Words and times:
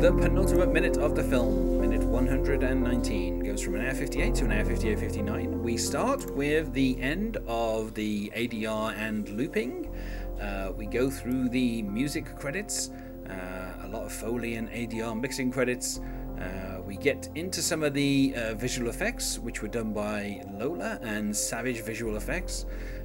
the 0.00 0.10
penultimate 0.12 0.72
minute 0.72 0.96
of 0.96 1.14
the 1.14 1.22
film. 1.22 1.78
Minute 1.78 2.02
119 2.02 3.40
goes 3.40 3.60
from 3.60 3.74
an 3.74 3.86
hour 3.86 3.92
58 3.92 4.34
to 4.36 4.44
an 4.46 4.52
hour 4.52 4.64
58.59. 4.64 5.60
We 5.60 5.76
start 5.76 6.34
with 6.34 6.72
the 6.72 6.98
end 7.02 7.36
of 7.46 7.92
the 7.92 8.32
ADR 8.34 8.96
and 8.96 9.28
looping. 9.28 9.94
Uh, 10.40 10.72
we 10.74 10.86
go 10.86 11.10
through 11.10 11.50
the 11.50 11.82
music 11.82 12.34
credits, 12.38 12.92
uh, 13.28 13.84
a 13.84 13.88
lot 13.88 14.04
of 14.04 14.12
Foley 14.12 14.54
and 14.54 14.70
ADR 14.70 15.20
mixing 15.20 15.52
credits. 15.52 16.00
Uh, 16.40 16.80
we 16.80 16.96
get 16.96 17.28
into 17.34 17.60
some 17.60 17.82
of 17.82 17.92
the 17.92 18.32
uh, 18.36 18.54
visual 18.54 18.88
effects, 18.88 19.38
which 19.38 19.60
were 19.60 19.68
done 19.68 19.92
by 19.92 20.42
Lola 20.50 20.98
and 21.02 21.36
Savage 21.36 21.82
Visual 21.82 22.16
Effects. 22.16 22.64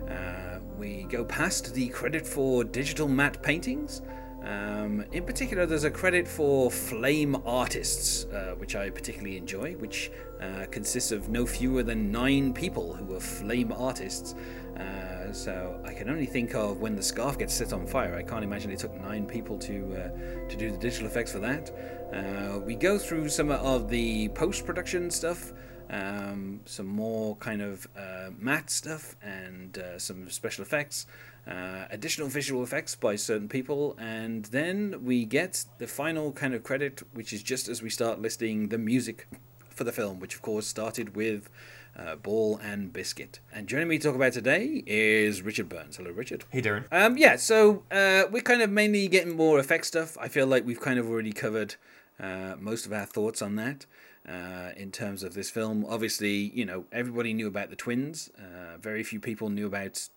Uh, 0.10 0.60
we 0.78 1.04
go 1.10 1.26
past 1.26 1.74
the 1.74 1.90
credit 1.90 2.26
for 2.26 2.64
digital 2.64 3.10
matte 3.10 3.44
paintings. 3.44 4.02
Um, 4.46 5.04
in 5.12 5.24
particular, 5.24 5.66
there's 5.66 5.86
a 5.86 5.92
credit 5.92 6.28
for 6.28 6.70
flame 6.70 7.36
artists, 7.46 8.26
uh, 8.26 8.54
which 8.58 8.76
I 8.76 8.92
particularly 8.92 9.38
enjoy, 9.38 9.74
which 9.74 10.12
uh, 10.40 10.66
consists 10.70 11.12
of 11.12 11.30
no 11.30 11.48
fewer 11.48 11.82
than 11.82 12.12
nine 12.12 12.54
people 12.54 12.94
who 12.94 13.16
are 13.16 13.20
flame 13.20 13.72
artists. 13.72 14.36
Uh, 14.78 15.32
so 15.32 15.82
I 15.84 15.94
can 15.94 16.10
only 16.10 16.28
think 16.28 16.54
of 16.54 16.80
when 16.80 16.96
the 16.96 17.02
scarf 17.02 17.40
gets 17.40 17.56
set 17.56 17.74
on 17.74 17.88
fire. 17.88 18.16
I 18.16 18.22
can't 18.22 18.44
imagine 18.44 18.70
it 18.70 18.80
took 18.80 18.94
nine 19.02 19.26
people 19.26 19.58
to 19.60 19.96
uh, 19.96 20.48
to 20.48 20.56
do 20.56 20.70
the 20.70 20.78
digital 20.78 21.08
effects 21.08 21.32
for 21.32 21.40
that. 21.40 21.72
Uh, 22.14 22.60
we 22.60 22.76
go 22.76 23.00
through 23.00 23.30
some 23.30 23.50
of 23.50 23.90
the 23.90 24.30
post 24.30 24.66
production 24.66 25.10
stuff 25.10 25.54
um, 25.90 26.62
some 26.66 26.88
more 26.88 27.36
kind 27.38 27.62
of 27.62 27.88
uh, 27.96 28.30
matte 28.38 28.70
stuff 28.70 29.16
and 29.22 29.82
some 29.98 30.30
special 30.30 30.64
effects, 30.64 31.06
uh, 31.48 31.86
additional 31.92 32.28
visual 32.28 32.64
effects 32.64 32.96
by 32.96 33.16
certain 33.16 33.48
people, 33.48 33.96
and 34.00 34.46
then 34.46 35.04
we 35.04 35.26
get 35.26 35.66
the 35.78 35.88
final 35.88 36.32
kind 36.32 36.54
of 36.54 36.64
credit, 36.64 37.04
which 37.14 37.32
is 37.32 37.44
just 37.44 37.68
as 37.68 37.82
we 37.82 37.90
start 37.90 38.22
listing 38.22 38.70
the 38.70 38.78
music 38.78 39.28
for 39.70 39.84
the 39.84 39.92
film, 39.92 40.20
which 40.20 40.36
of 40.36 40.42
course 40.42 40.66
started 40.66 41.16
with 41.16 41.50
uh, 41.98 42.16
Ball 42.16 42.60
and 42.64 42.92
Biscuit. 42.92 43.40
And 43.54 43.68
joining 43.68 43.88
me 43.88 43.98
to 43.98 44.08
talk 44.08 44.16
about 44.16 44.34
today 44.34 44.84
is 44.86 45.42
Richard 45.42 45.70
Burns. 45.70 45.98
Hello, 45.98 46.12
Richard. 46.12 46.46
Hey, 46.50 46.62
Darren. 46.62 46.86
Um, 46.92 47.18
yeah, 47.18 47.36
so 47.36 47.84
uh, 47.92 48.24
we're 48.32 48.42
kind 48.42 48.62
of 48.62 48.70
mainly 48.70 49.08
getting 49.08 49.36
more 49.36 49.60
effect 49.60 49.86
stuff. 49.86 50.18
I 50.20 50.28
feel 50.28 50.48
like 50.48 50.66
we've 50.66 50.82
kind 50.82 51.00
of 51.00 51.08
already 51.10 51.32
covered 51.32 51.76
uh, 52.20 52.56
most 52.60 52.86
of 52.86 52.94
our 52.94 53.06
thoughts 53.06 53.42
on 53.42 53.56
that 53.56 53.86
uh, 54.28 54.72
in 54.76 54.92
terms 54.92 55.24
of 55.24 55.34
this 55.34 55.50
film. 55.50 55.86
Obviously, 55.88 56.52
you 56.54 56.66
know, 56.66 56.86
everybody 56.92 57.34
knew 57.34 57.48
about 57.48 57.70
the 57.70 57.76
twins. 57.76 58.30
Uh, 58.38 58.78
very 58.78 59.04
few 59.04 59.20
people 59.20 59.50
knew 59.50 59.68
about 59.68 60.10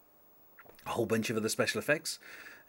a 0.89 0.93
whole 0.93 1.07
bunch 1.07 1.31
of 1.31 1.37
other 1.37 1.49
special 1.49 1.79
effects. 1.79 2.19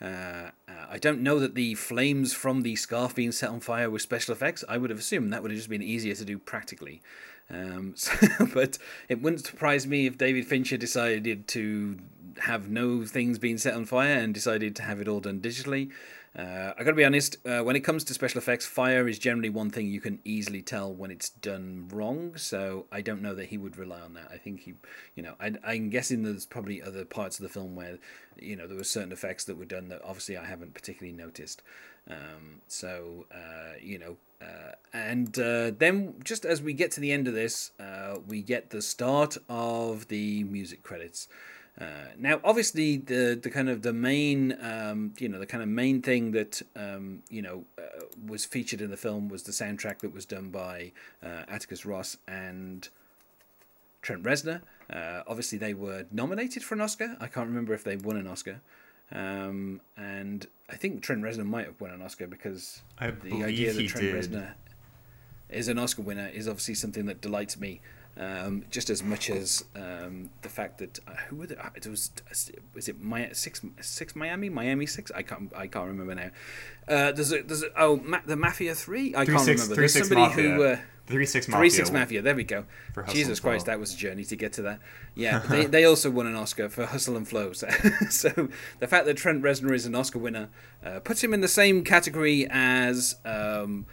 Uh, 0.02 0.52
uh, 0.68 0.86
I 0.90 0.98
don't 0.98 1.22
know 1.22 1.40
that 1.40 1.56
the 1.56 1.76
flames 1.76 2.34
from 2.34 2.62
the 2.62 2.76
scarf 2.76 3.16
being 3.16 3.32
set 3.32 3.50
on 3.50 3.60
fire 3.60 3.90
were 3.90 4.00
special 4.00 4.34
effects. 4.34 4.64
I 4.70 4.78
would 4.78 4.90
have 4.90 5.00
assumed 5.00 5.34
that 5.34 5.42
would 5.42 5.52
have 5.52 5.58
just 5.58 5.70
been 5.70 5.82
easier 5.82 6.16
to 6.16 6.26
do 6.26 6.38
practically. 6.38 7.02
Um, 7.50 7.94
so, 7.96 8.14
but 8.54 8.78
it 9.08 9.22
wouldn't 9.22 9.46
surprise 9.46 9.88
me 9.88 10.06
if 10.06 10.18
David 10.18 10.46
Fincher 10.46 10.78
decided 10.78 11.48
to 11.50 11.98
have 12.42 12.70
no 12.70 13.06
things 13.06 13.38
being 13.40 13.58
set 13.58 13.74
on 13.74 13.86
fire 13.86 14.16
and 14.16 14.34
decided 14.34 14.76
to 14.78 14.84
have 14.84 15.02
it 15.02 15.08
all 15.08 15.20
done 15.20 15.42
digitally. 15.42 15.92
Uh, 16.40 16.74
I 16.78 16.84
gotta 16.86 16.96
be 16.96 17.04
honest, 17.04 17.36
uh, 17.46 17.60
when 17.64 17.76
it 17.76 17.82
comes 17.82 18.06
to 18.06 18.14
special 18.14 18.38
effects, 18.38 18.66
fire 18.66 19.10
is 19.10 19.20
generally 19.20 19.50
one 19.50 19.70
thing 19.70 19.88
you 19.88 20.00
can 20.00 20.20
easily 20.24 20.62
tell 20.62 20.94
when 20.94 21.12
it's 21.12 21.30
done 21.30 21.90
wrong. 21.92 22.38
So 22.38 22.86
I 22.94 23.02
don't 23.02 23.22
know 23.22 23.36
that 23.36 23.48
he 23.48 23.58
would 23.58 23.78
rely 23.78 24.00
on 24.00 24.14
that. 24.14 24.30
I 24.32 24.38
think 24.38 24.62
he, 24.62 24.76
you 25.16 25.24
know, 25.24 25.34
I, 25.42 25.56
I'm 25.66 25.90
guessing 25.90 26.24
there's 26.24 26.46
probably 26.46 26.82
other 26.82 27.04
parts 27.04 27.40
of 27.40 27.44
the 27.44 27.50
film 27.50 27.76
where, 27.76 27.98
you 28.40 28.56
know, 28.56 28.68
there 28.68 28.78
were 28.78 28.86
certain 28.86 29.12
effects 29.12 29.44
that 29.46 29.58
were 29.58 29.66
done 29.66 29.90
that 29.90 30.02
obviously 30.02 30.38
I 30.38 30.46
haven't 30.46 30.74
particularly 30.74 31.18
noticed. 31.18 31.62
Um, 32.10 32.62
so, 32.68 33.26
uh, 33.34 33.74
you 33.82 34.00
know, 34.00 34.16
uh, 34.42 34.76
and 34.94 35.38
uh, 35.38 35.72
then 35.78 36.16
just 36.24 36.46
as 36.46 36.62
we 36.62 36.72
get 36.72 36.92
to 36.92 37.02
the 37.02 37.12
end 37.12 37.28
of 37.28 37.34
this, 37.34 37.72
uh, 37.82 38.20
we 38.26 38.42
get 38.42 38.70
the 38.70 38.82
start 38.82 39.36
of 39.50 40.08
the 40.08 40.46
music 40.46 40.84
credits. 40.84 41.28
Uh, 41.80 41.86
now, 42.18 42.42
obviously, 42.44 42.98
the 42.98 43.40
the 43.42 43.50
kind 43.50 43.70
of 43.70 43.82
the 43.84 43.94
main, 43.94 44.58
um, 44.62 45.14
you 45.18 45.30
know, 45.30 45.40
the 45.40 45.46
kind 45.46 45.64
of 45.64 45.70
main 45.70 46.02
thing 46.02 46.32
that 46.32 46.62
um, 46.76 47.24
you 47.30 47.42
know 47.42 47.64
uh, 47.78 48.04
was 48.28 48.44
featured 48.46 48.82
in 48.82 48.90
the 48.90 48.98
film 48.98 49.30
was 49.30 49.44
the 49.44 49.52
soundtrack 49.52 50.00
that 50.00 50.14
was 50.14 50.26
done 50.26 50.50
by 50.50 50.92
uh, 51.24 51.44
Atticus 51.48 51.86
Ross 51.86 52.18
and 52.28 52.90
Trent 54.02 54.24
Reznor. 54.24 54.62
Uh, 54.90 55.22
obviously, 55.26 55.58
they 55.58 55.74
were 55.74 56.06
nominated 56.12 56.64
for 56.64 56.76
an 56.76 56.82
Oscar. 56.82 57.16
I 57.20 57.28
can't 57.28 57.48
remember 57.48 57.74
if 57.74 57.84
they 57.84 57.96
won 57.96 58.18
an 58.18 58.28
Oscar. 58.28 58.60
Um, 59.12 59.82
and 59.98 60.46
I 60.70 60.76
think 60.76 61.02
Trent 61.02 61.24
Reznor 61.24 61.46
might 61.46 61.66
have 61.66 61.80
won 61.80 61.92
an 61.92 62.02
Oscar 62.02 62.28
because 62.28 62.82
I 63.00 63.12
the 63.12 63.44
idea 63.44 63.74
that 63.74 63.88
Trent 63.88 64.06
did. 64.06 64.16
Reznor 64.16 64.54
is 65.50 65.68
an 65.68 65.80
Oscar 65.80 66.02
winner 66.02 66.28
is 66.28 66.48
obviously 66.48 66.76
something 66.76 67.06
that 67.06 67.22
delights 67.22 67.60
me 67.60 67.82
um, 68.20 68.66
just 68.70 68.90
as 68.90 69.02
much 69.02 69.30
as 69.30 69.64
um, 69.76 70.30
the 70.42 70.50
fact 70.50 70.78
that 70.80 71.00
uh, 71.08 71.12
who 71.30 71.38
were 71.38 71.48
the, 71.48 71.58
uh, 71.66 71.70
it 71.76 71.88
was 71.88 72.12
was 72.76 72.88
it 72.90 73.02
my 73.02 73.30
six 73.32 73.62
six 73.82 74.16
Miami 74.16 74.50
Miami 74.50 74.86
six 74.86 75.12
I 75.16 75.22
can't 75.24 75.52
I 75.56 75.68
can't 75.68 75.88
remember 75.88 76.14
now. 76.16 76.30
Uh, 76.88 77.12
there's 77.14 77.32
a 77.32 77.42
there's 77.42 77.64
a, 77.64 77.68
oh 77.82 77.98
ma- 78.04 78.20
the 78.26 78.36
Mafia 78.36 78.76
three 78.76 79.16
I 79.16 79.24
Three 79.26 79.36
can't 79.36 79.46
six- 79.46 79.62
remember. 79.62 79.76
three 79.76 79.82
There's 79.84 79.94
six 79.94 80.08
somebody 80.10 80.30
Mafia. 80.30 80.52
who. 80.52 80.64
Uh, 80.64 80.78
Three 81.08 81.26
Six 81.26 81.48
Mafia. 81.48 81.60
Three 81.60 81.70
Six 81.72 81.90
Mafia. 81.90 82.22
There 82.22 82.36
we 82.36 82.44
go. 82.44 82.66
Jesus. 83.08 83.40
Christ, 83.40 83.66
that 83.66 83.80
was 83.80 83.96
a 83.96 83.98
journey 83.98 84.24
to 84.26 84.36
get 84.36 84.54
to 84.54 84.62
that. 84.62 84.80
Yeah, 85.16 85.40
they, 85.40 85.66
they 85.66 85.84
also 85.86 86.12
won 86.12 86.28
an 86.28 86.36
Oscar 86.36 86.70
for 86.70 86.86
Hustle 86.86 87.18
and 87.18 87.28
Flow. 87.28 87.52
So, 87.52 87.68
so 88.12 88.30
the 88.80 88.86
fact 88.88 89.08
that 89.08 89.18
Trent 89.18 89.42
Reznor 89.42 89.74
is 89.74 89.88
an 89.88 89.96
Oscar 89.96 90.20
winner 90.20 90.50
uh, 90.86 91.00
puts 91.00 91.24
him 91.24 91.34
in 91.34 91.42
the 91.42 91.48
same 91.48 91.84
category 91.84 92.46
as 92.52 93.16
um, 93.26 93.88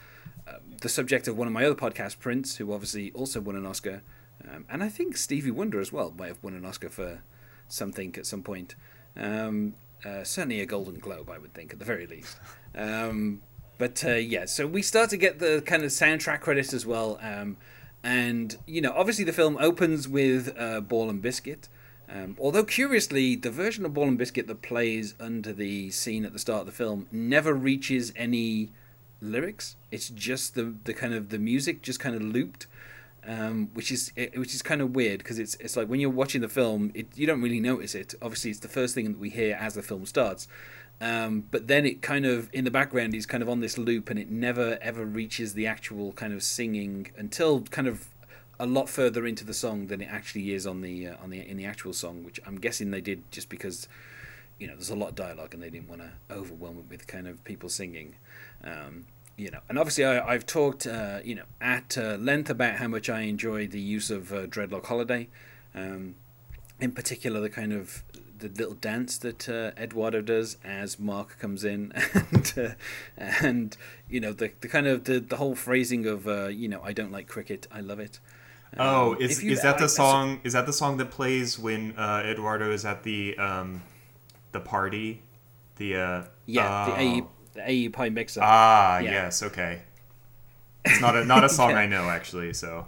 the 0.81 0.89
subject 0.89 1.29
of 1.29 1.37
one 1.37 1.47
of 1.47 1.53
my 1.53 1.65
other 1.65 1.75
podcasts, 1.75 2.19
Prince, 2.19 2.57
who 2.57 2.73
obviously 2.73 3.11
also 3.13 3.41
won 3.41 3.57
an 3.57 3.67
Oscar, 3.67 4.03
um, 4.49 4.65
and 4.71 4.83
I 4.83 4.89
think 4.89 5.17
Stevie 5.17 5.51
Wonder 5.51 5.81
as 5.81 5.93
well 5.93 6.15
might 6.17 6.29
have 6.29 6.43
won 6.43 6.55
an 6.55 6.65
Oscar 6.65 6.89
for 6.89 7.23
something 7.69 8.15
at 8.17 8.27
some 8.27 8.43
point. 8.43 8.75
Um, 9.17 9.75
uh, 10.05 10.25
certainly 10.25 10.61
a 10.61 10.67
Golden 10.67 10.99
Globe, 10.99 11.31
I 11.31 11.39
would 11.39 11.55
think, 11.55 11.73
at 11.73 11.79
the 11.79 11.85
very 11.85 12.07
least. 12.07 12.39
Um, 12.75 13.43
but 13.79 14.05
uh, 14.05 14.15
yeah, 14.15 14.45
so 14.45 14.67
we 14.67 14.83
start 14.83 15.11
to 15.11 15.17
get 15.17 15.39
the 15.39 15.63
kind 15.67 15.83
of 15.83 15.91
soundtrack 15.91 16.41
credits 16.41 16.73
as 16.73 16.87
well. 16.87 17.19
Um, 17.21 17.57
and, 18.03 18.57
you 18.67 18.81
know, 18.81 18.93
obviously 18.95 19.25
the 19.25 19.33
film 19.33 19.57
opens 19.59 20.07
with 20.07 20.55
uh, 20.57 20.81
Ball 20.81 21.11
and 21.11 21.21
Biscuit. 21.21 21.69
Um, 22.09 22.37
although, 22.39 22.63
curiously, 22.63 23.35
the 23.35 23.51
version 23.51 23.85
of 23.85 23.95
Ball 23.95 24.07
and 24.07 24.19
Biscuit 24.19 24.47
that 24.47 24.63
plays 24.63 25.15
under 25.19 25.53
the 25.53 25.91
scene 25.91 26.25
at 26.25 26.33
the 26.33 26.39
start 26.39 26.61
of 26.61 26.67
the 26.67 26.73
film 26.73 27.09
never 27.11 27.53
reaches 27.53 28.13
any 28.15 28.71
lyrics. 29.21 29.77
It's 29.91 30.09
just 30.09 30.55
the, 30.55 30.75
the 30.85 30.95
kind 30.95 31.15
of 31.15 31.31
the 31.31 31.39
music 31.39 31.83
just 31.83 32.01
kind 32.01 32.15
of 32.15 32.23
looped. 32.23 32.67
Um, 33.29 33.71
which 33.75 33.91
is 33.91 34.13
it, 34.15 34.39
which 34.39 34.55
is 34.55 34.63
kind 34.63 34.81
of 34.81 34.95
weird 34.95 35.19
because 35.19 35.41
it's 35.41 35.57
it's 35.57 35.77
like 35.77 35.89
when 35.89 35.99
you're 35.99 36.11
watching 36.11 36.43
the 36.43 36.49
film, 36.49 36.93
it, 36.95 37.09
you 37.17 37.27
don't 37.27 37.43
really 37.43 37.59
notice 37.59 37.93
it. 37.97 38.15
Obviously, 38.23 38.53
it's 38.53 38.61
the 38.61 38.69
first 38.69 38.95
thing 38.95 39.07
that 39.07 39.19
we 39.19 39.31
hear 39.31 39.59
as 39.61 39.75
the 39.75 39.83
film 39.83 40.07
starts, 40.07 40.47
um, 41.01 41.45
but 41.51 41.67
then 41.67 41.85
it 41.85 42.03
kind 42.03 42.25
of 42.25 42.49
in 42.53 42.65
the 42.65 42.71
background 42.71 43.17
is 43.17 43.27
kind 43.27 43.43
of 43.43 43.49
on 43.49 43.59
this 43.59 43.77
loop, 43.77 44.11
and 44.11 44.19
it 44.19 44.31
never 44.31 44.79
ever 44.81 45.05
reaches 45.05 45.55
the 45.55 45.67
actual 45.67 46.13
kind 46.13 46.33
of 46.33 46.41
singing 46.45 47.11
until 47.17 47.63
kind 47.63 47.89
of 47.89 48.07
a 48.59 48.67
lot 48.67 48.89
further 48.89 49.27
into 49.27 49.45
the 49.45 49.55
song 49.55 49.89
than 49.89 50.01
it 50.01 50.09
actually 50.11 50.53
is 50.53 50.67
on 50.67 50.81
the 50.81 51.09
uh, 51.09 51.17
on 51.23 51.31
the 51.31 51.41
in 51.41 51.57
the 51.57 51.67
actual 51.67 51.93
song, 51.93 52.25
which 52.25 52.41
I'm 52.47 52.57
guessing 52.57 52.91
they 52.91 53.01
did 53.01 53.31
just 53.31 53.49
because 53.49 53.89
you 54.59 54.67
know 54.67 54.75
there's 54.75 54.91
a 54.91 54.97
lot 54.97 55.11
of 55.11 55.15
dialogue 55.15 55.53
and 55.55 55.63
they 55.63 55.71
didn't 55.71 55.89
want 55.89 56.01
to 56.03 56.11
overwhelm 56.31 56.79
it 56.79 56.85
with 56.89 57.07
kind 57.07 57.27
of 57.29 57.43
people 57.45 57.69
singing. 57.69 58.15
Um, 58.65 59.07
you 59.37 59.51
know, 59.51 59.61
and 59.69 59.79
obviously 59.79 60.05
I, 60.07 60.33
I've 60.33 60.47
talked, 60.47 60.87
uh, 60.87 61.19
you 61.23 61.35
know, 61.35 61.43
at 61.61 61.99
uh, 61.99 62.17
length 62.19 62.49
about 62.49 62.77
how 62.77 62.89
much 62.89 63.11
I 63.11 63.21
enjoy 63.23 63.67
the 63.67 63.79
use 63.81 64.11
of 64.11 64.33
uh, 64.33 64.47
Dreadlock 64.47 64.87
Holiday, 64.87 65.29
um, 65.75 66.15
in 66.81 66.93
particular 66.93 67.41
the 67.41 67.51
kind 67.51 67.75
of 67.75 68.03
the 68.39 68.49
little 68.49 68.75
dance 68.75 69.19
that 69.19 69.47
uh, 69.49 69.73
Eduardo 69.79 70.21
does 70.23 70.57
as 70.65 70.99
Mark 70.99 71.39
comes 71.39 71.65
in, 71.65 71.93
and 72.15 72.55
uh, 72.57 72.69
and 73.19 73.77
you 74.09 74.21
know 74.21 74.33
the 74.33 74.53
the 74.63 74.69
kind 74.69 74.87
of 74.87 75.05
the, 75.05 75.21
the 75.21 75.37
whole 75.37 75.55
phrasing 75.55 76.07
of 76.07 76.27
uh, 76.27 76.47
you 76.49 76.69
know 76.69 76.81
I 76.83 76.93
don't 76.95 77.13
like 77.13 77.29
cricket, 77.29 77.67
I 77.71 77.81
love 77.81 77.99
it. 78.01 78.19
Oh, 78.79 79.13
Um, 79.15 79.21
is 79.21 79.43
you- 79.45 79.53
is 79.53 79.63
that 79.63 79.77
I- 79.77 79.81
the 79.81 79.89
song? 79.89 80.41
Is 80.45 80.55
that 80.55 80.65
the 80.67 80.73
song 80.73 80.97
that 80.97 81.11
plays 81.11 81.59
when 81.59 81.95
uh, 81.97 82.23
Eduardo 82.25 82.71
is 82.73 82.85
at 82.87 83.03
the 83.05 83.37
um, 83.39 83.83
the 84.59 84.65
party? 84.69 85.23
The 85.77 85.97
uh, 85.97 86.23
Yeah, 86.47 86.87
the 86.87 86.93
oh. 86.93 86.99
AE 86.99 87.23
the 87.55 87.89
AEPi 87.89 88.13
mixer. 88.13 88.41
Ah, 88.43 88.99
Yeah. 88.99 89.11
yes, 89.13 89.43
okay. 89.43 89.83
It's 90.85 91.01
not 91.01 91.17
a 91.17 91.25
not 91.25 91.45
a 91.45 91.49
song 91.49 91.71
Yeah. 91.75 91.79
I 91.79 91.87
know 91.87 92.09
actually, 92.09 92.53
so 92.55 92.87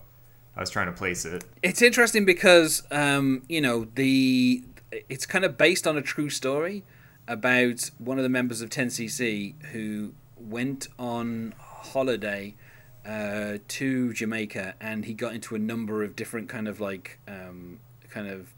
I 0.57 0.61
was 0.61 0.71
trying 0.71 0.87
to 0.87 0.93
place 0.93 1.25
it. 1.25 1.45
it's 1.63 1.83
interesting 1.83 2.25
because 2.25 2.83
um, 2.91 3.43
you 3.49 3.61
know 3.61 3.87
the 3.95 4.65
it's 5.09 5.27
kind 5.27 5.45
of 5.45 5.57
based 5.59 5.87
on 5.87 5.97
a 5.97 6.03
true 6.03 6.31
story 6.31 6.85
about 7.27 7.91
one 7.99 8.17
of 8.19 8.23
the 8.23 8.29
members 8.31 8.63
of 8.63 8.71
10cc 8.71 9.63
who 9.73 10.15
went 10.39 10.89
on 10.99 11.55
holiday 11.59 12.55
uh, 13.05 13.59
to 13.69 14.13
Jamaica 14.15 14.75
and 14.81 15.05
he 15.05 15.13
got 15.13 15.35
into 15.35 15.55
a 15.55 15.59
number 15.59 16.03
of 16.03 16.17
different 16.17 16.49
kind 16.49 16.67
of 16.67 16.81
like 16.81 17.19
um, 17.29 17.81
kind 18.09 18.29
of 18.29 18.55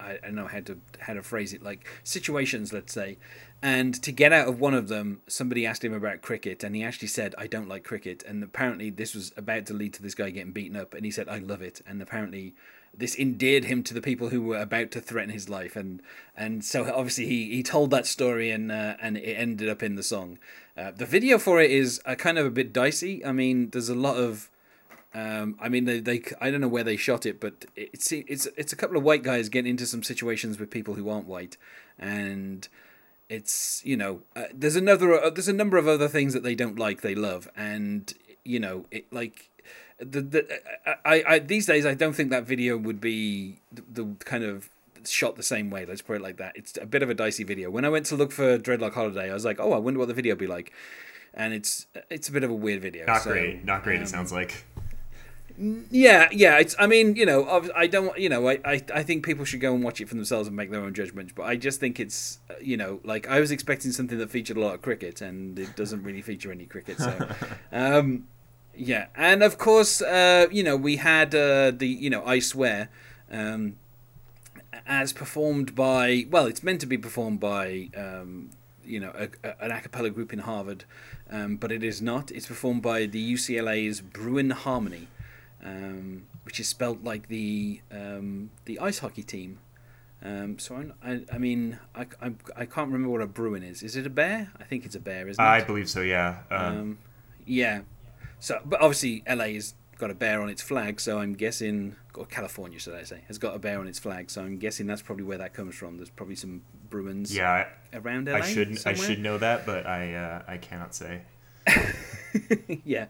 I, 0.00 0.18
don't 0.22 0.34
know 0.34 0.46
how 0.46 0.60
to 0.60 0.78
how 0.98 1.14
to 1.14 1.22
phrase 1.22 1.52
it 1.52 1.62
like 1.62 1.88
situations, 2.02 2.72
let's 2.72 2.92
say, 2.92 3.18
and 3.62 3.94
to 4.02 4.12
get 4.12 4.32
out 4.32 4.48
of 4.48 4.60
one 4.60 4.74
of 4.74 4.88
them, 4.88 5.22
somebody 5.26 5.66
asked 5.66 5.84
him 5.84 5.94
about 5.94 6.22
cricket, 6.22 6.64
and 6.64 6.74
he 6.74 6.82
actually 6.82 7.08
said, 7.08 7.34
"I 7.38 7.46
don't 7.46 7.68
like 7.68 7.84
cricket," 7.84 8.22
and 8.26 8.42
apparently 8.42 8.90
this 8.90 9.14
was 9.14 9.32
about 9.36 9.66
to 9.66 9.74
lead 9.74 9.94
to 9.94 10.02
this 10.02 10.14
guy 10.14 10.30
getting 10.30 10.52
beaten 10.52 10.76
up, 10.76 10.94
and 10.94 11.04
he 11.04 11.10
said, 11.10 11.28
"I 11.28 11.38
love 11.38 11.62
it," 11.62 11.80
and 11.86 12.02
apparently 12.02 12.54
this 12.96 13.16
endeared 13.18 13.64
him 13.64 13.82
to 13.82 13.94
the 13.94 14.00
people 14.00 14.28
who 14.28 14.42
were 14.42 14.58
about 14.58 14.90
to 14.92 15.00
threaten 15.00 15.30
his 15.30 15.48
life, 15.48 15.76
and 15.76 16.02
and 16.36 16.64
so 16.64 16.84
obviously 16.92 17.26
he, 17.26 17.54
he 17.54 17.62
told 17.62 17.90
that 17.90 18.06
story, 18.06 18.50
and 18.50 18.70
uh, 18.70 18.96
and 19.00 19.16
it 19.16 19.34
ended 19.34 19.68
up 19.68 19.82
in 19.82 19.94
the 19.94 20.02
song. 20.02 20.38
Uh, 20.76 20.90
the 20.90 21.06
video 21.06 21.38
for 21.38 21.60
it 21.60 21.70
is 21.70 22.00
a 22.04 22.16
kind 22.16 22.38
of 22.38 22.46
a 22.46 22.50
bit 22.50 22.72
dicey. 22.72 23.24
I 23.24 23.32
mean, 23.32 23.70
there's 23.70 23.88
a 23.88 23.94
lot 23.94 24.16
of 24.16 24.50
um, 25.14 25.56
I 25.60 25.68
mean, 25.68 25.84
they, 25.84 26.00
they 26.00 26.22
I 26.40 26.50
don't 26.50 26.60
know 26.60 26.68
where 26.68 26.82
they 26.82 26.96
shot 26.96 27.24
it, 27.24 27.40
but 27.40 27.66
it's 27.76 28.10
it's 28.10 28.46
it's 28.56 28.72
a 28.72 28.76
couple 28.76 28.96
of 28.96 29.04
white 29.04 29.22
guys 29.22 29.48
getting 29.48 29.70
into 29.70 29.86
some 29.86 30.02
situations 30.02 30.58
with 30.58 30.70
people 30.70 30.94
who 30.94 31.08
aren't 31.08 31.26
white, 31.26 31.56
and 31.98 32.66
it's 33.28 33.80
you 33.84 33.96
know 33.96 34.22
uh, 34.34 34.44
there's 34.52 34.74
another 34.74 35.14
uh, 35.14 35.30
there's 35.30 35.48
a 35.48 35.52
number 35.52 35.76
of 35.76 35.86
other 35.86 36.08
things 36.08 36.32
that 36.34 36.42
they 36.42 36.56
don't 36.56 36.78
like 36.78 37.02
they 37.02 37.14
love, 37.14 37.48
and 37.56 38.12
you 38.44 38.58
know 38.58 38.86
it 38.90 39.12
like 39.12 39.50
the 39.98 40.20
the 40.20 40.60
I, 41.04 41.22
I 41.26 41.38
these 41.38 41.66
days 41.66 41.86
I 41.86 41.94
don't 41.94 42.14
think 42.14 42.30
that 42.30 42.44
video 42.44 42.76
would 42.76 43.00
be 43.00 43.60
the, 43.72 44.02
the 44.02 44.14
kind 44.24 44.42
of 44.42 44.68
shot 45.06 45.36
the 45.36 45.44
same 45.44 45.70
way. 45.70 45.86
Let's 45.86 46.02
put 46.02 46.16
it 46.16 46.22
like 46.22 46.38
that. 46.38 46.56
It's 46.56 46.76
a 46.76 46.86
bit 46.86 47.04
of 47.04 47.10
a 47.10 47.14
dicey 47.14 47.44
video. 47.44 47.70
When 47.70 47.84
I 47.84 47.88
went 47.88 48.06
to 48.06 48.16
look 48.16 48.32
for 48.32 48.58
Dreadlock 48.58 48.94
Holiday, 48.94 49.30
I 49.30 49.34
was 49.34 49.44
like, 49.44 49.60
oh, 49.60 49.72
I 49.72 49.78
wonder 49.78 50.00
what 50.00 50.08
the 50.08 50.14
video 50.14 50.32
would 50.32 50.40
be 50.40 50.48
like, 50.48 50.72
and 51.32 51.54
it's 51.54 51.86
it's 52.10 52.28
a 52.28 52.32
bit 52.32 52.42
of 52.42 52.50
a 52.50 52.54
weird 52.54 52.82
video. 52.82 53.06
Not 53.06 53.22
so, 53.22 53.30
great. 53.30 53.64
Not 53.64 53.84
great. 53.84 53.98
Um, 53.98 54.02
it 54.02 54.08
sounds 54.08 54.32
like. 54.32 54.64
Yeah, 55.56 56.28
yeah. 56.32 56.58
It's. 56.58 56.74
I 56.78 56.86
mean, 56.86 57.14
you 57.14 57.26
know, 57.26 57.70
I 57.76 57.86
don't. 57.86 58.16
You 58.18 58.28
know, 58.28 58.48
I, 58.48 58.58
I, 58.64 58.82
I 58.92 59.02
think 59.04 59.24
people 59.24 59.44
should 59.44 59.60
go 59.60 59.72
and 59.72 59.84
watch 59.84 60.00
it 60.00 60.08
for 60.08 60.16
themselves 60.16 60.48
and 60.48 60.56
make 60.56 60.70
their 60.70 60.80
own 60.80 60.94
judgments. 60.94 61.32
But 61.34 61.44
I 61.44 61.56
just 61.56 61.78
think 61.78 62.00
it's. 62.00 62.40
Uh, 62.50 62.54
you 62.60 62.76
know, 62.76 63.00
like 63.04 63.28
I 63.28 63.38
was 63.38 63.52
expecting 63.52 63.92
something 63.92 64.18
that 64.18 64.30
featured 64.30 64.56
a 64.56 64.60
lot 64.60 64.74
of 64.74 64.82
cricket, 64.82 65.20
and 65.20 65.56
it 65.58 65.76
doesn't 65.76 66.02
really 66.02 66.22
feature 66.22 66.50
any 66.50 66.66
cricket. 66.66 66.98
So, 66.98 67.28
um, 67.72 68.26
yeah. 68.74 69.06
And 69.14 69.44
of 69.44 69.56
course, 69.56 70.02
uh, 70.02 70.48
you 70.50 70.64
know, 70.64 70.76
we 70.76 70.96
had 70.96 71.34
uh, 71.34 71.70
the. 71.70 71.86
You 71.86 72.10
know, 72.10 72.24
I 72.26 72.40
swear, 72.40 72.88
um, 73.30 73.76
as 74.88 75.12
performed 75.12 75.76
by. 75.76 76.26
Well, 76.28 76.46
it's 76.46 76.64
meant 76.64 76.80
to 76.80 76.86
be 76.86 76.98
performed 76.98 77.38
by. 77.38 77.90
Um, 77.96 78.50
you 78.86 79.00
know, 79.00 79.12
a, 79.16 79.28
a, 79.48 79.64
an 79.64 79.70
a 79.70 79.80
cappella 79.80 80.10
group 80.10 80.30
in 80.30 80.40
Harvard, 80.40 80.84
um, 81.30 81.56
but 81.56 81.72
it 81.72 81.82
is 81.82 82.02
not. 82.02 82.30
It's 82.30 82.46
performed 82.46 82.82
by 82.82 83.06
the 83.06 83.32
UCLA's 83.34 84.02
Bruin 84.02 84.50
Harmony 84.50 85.08
um, 85.64 86.26
which 86.44 86.60
is 86.60 86.68
spelt 86.68 87.02
like 87.02 87.28
the 87.28 87.80
um, 87.90 88.50
the 88.66 88.78
ice 88.78 88.98
hockey 88.98 89.22
team. 89.22 89.58
Um, 90.22 90.58
so 90.58 90.82
I, 91.02 91.20
I, 91.30 91.36
mean, 91.36 91.78
I, 91.94 92.06
I, 92.22 92.32
I, 92.56 92.64
can't 92.64 92.90
remember 92.90 93.10
what 93.10 93.20
a 93.20 93.26
Bruin 93.26 93.62
is. 93.62 93.82
Is 93.82 93.94
it 93.94 94.06
a 94.06 94.10
bear? 94.10 94.50
I 94.58 94.64
think 94.64 94.86
it's 94.86 94.94
a 94.94 95.00
bear, 95.00 95.28
isn't 95.28 95.42
it? 95.42 95.46
I 95.46 95.62
believe 95.62 95.90
so. 95.90 96.00
Yeah. 96.00 96.38
Um, 96.50 96.66
um, 96.66 96.98
yeah. 97.44 97.82
So, 98.40 98.58
but 98.64 98.80
obviously, 98.80 99.22
LA's 99.28 99.74
got 99.98 100.10
a 100.10 100.14
bear 100.14 100.40
on 100.40 100.48
its 100.48 100.62
flag, 100.62 100.98
so 100.98 101.18
I'm 101.18 101.34
guessing, 101.34 101.96
or 102.14 102.24
California, 102.24 102.78
should 102.78 102.94
I 102.94 103.04
say, 103.04 103.20
has 103.28 103.36
got 103.36 103.54
a 103.54 103.58
bear 103.58 103.78
on 103.78 103.86
its 103.86 103.98
flag. 103.98 104.30
So 104.30 104.40
I'm 104.40 104.56
guessing 104.56 104.86
that's 104.86 105.02
probably 105.02 105.24
where 105.24 105.38
that 105.38 105.52
comes 105.52 105.74
from. 105.74 105.98
There's 105.98 106.10
probably 106.10 106.36
some 106.36 106.62
Bruins. 106.88 107.34
Yeah. 107.34 107.68
Around 107.92 108.28
LA. 108.28 108.36
I 108.36 108.40
should 108.40 108.78
I 108.86 108.94
should 108.94 109.18
know 109.18 109.36
that, 109.36 109.66
but 109.66 109.86
I 109.86 110.14
uh, 110.14 110.42
I 110.46 110.56
cannot 110.56 110.94
say. 110.94 111.22
yeah, 112.84 113.06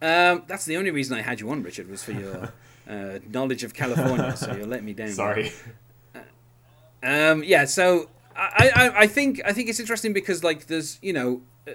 um, 0.00 0.44
that's 0.46 0.64
the 0.64 0.76
only 0.76 0.90
reason 0.90 1.16
I 1.16 1.22
had 1.22 1.40
you 1.40 1.50
on, 1.50 1.62
Richard, 1.62 1.88
was 1.88 2.02
for 2.02 2.12
your 2.12 2.52
uh, 2.88 3.18
knowledge 3.30 3.64
of 3.64 3.74
California. 3.74 4.36
so 4.36 4.54
you'll 4.54 4.68
let 4.68 4.84
me 4.84 4.92
down. 4.92 5.10
Sorry. 5.10 5.52
Uh, 6.14 6.20
um, 7.02 7.44
yeah. 7.44 7.64
So 7.64 8.08
I, 8.36 8.70
I, 8.74 9.02
I 9.02 9.06
think 9.06 9.40
I 9.44 9.52
think 9.52 9.68
it's 9.68 9.80
interesting 9.80 10.12
because 10.12 10.44
like 10.44 10.66
there's 10.66 10.98
you 11.02 11.12
know, 11.12 11.42
uh, 11.66 11.72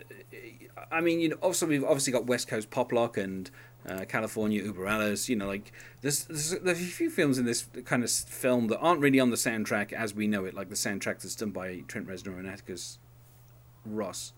I 0.92 1.02
mean 1.02 1.20
you 1.20 1.30
know 1.30 1.36
also 1.36 1.66
we've 1.66 1.84
obviously 1.84 2.14
got 2.14 2.26
West 2.26 2.48
Coast 2.48 2.70
pop 2.70 2.92
lock 2.92 3.18
and 3.18 3.50
uh, 3.88 4.06
California 4.08 4.64
Über 4.64 4.90
Alles. 4.90 5.30
You 5.30 5.36
know, 5.36 5.48
like 5.48 5.72
there's, 6.02 6.26
there's, 6.26 6.52
there's 6.60 6.82
a 6.82 6.86
few 6.86 7.10
films 7.10 7.38
in 7.38 7.46
this 7.46 7.68
kind 7.86 8.04
of 8.04 8.10
film 8.10 8.68
that 8.68 8.80
aren't 8.80 9.02
really 9.02 9.20
on 9.20 9.30
the 9.30 9.36
soundtrack 9.36 9.92
as 9.92 10.14
we 10.14 10.28
know 10.28 10.46
it, 10.46 10.54
like 10.54 10.70
the 10.70 10.76
soundtrack 10.76 11.22
that's 11.22 11.36
done 11.36 11.52
by 11.52 11.84
Trent 11.88 12.08
Reznor 12.08 12.40
and 12.40 12.48
Atticus 12.48 13.00
Ross. 13.86 14.34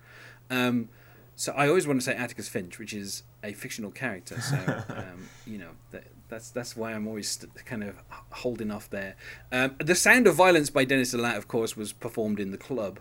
Um, 0.50 0.90
so 1.36 1.54
I 1.54 1.68
always 1.68 1.86
want 1.86 2.00
to 2.00 2.06
say 2.06 2.16
Atticus 2.16 2.48
Finch, 2.48 2.80
which 2.80 2.94
is 2.94 3.24
a 3.44 3.54
fictional 3.54 3.92
character. 3.92 4.40
So 4.40 4.56
um, 4.90 5.28
you 5.46 5.58
know 5.58 5.72
that, 5.92 6.06
that's 6.30 6.50
that's 6.52 6.76
why 6.76 6.94
I'm 6.94 7.08
always 7.08 7.46
kind 7.66 7.84
of 7.84 7.96
holding 8.32 8.72
off 8.72 8.90
there. 8.90 9.16
Um, 9.52 9.76
the 9.80 9.96
Sound 9.96 10.28
of 10.28 10.36
Violence 10.36 10.70
by 10.70 10.86
Dennis 10.86 11.12
De 11.12 11.18
Laat, 11.18 11.38
of 11.38 11.48
course, 11.48 11.76
was 11.76 11.94
performed 11.94 12.40
in 12.40 12.52
the 12.52 12.58
club, 12.58 13.00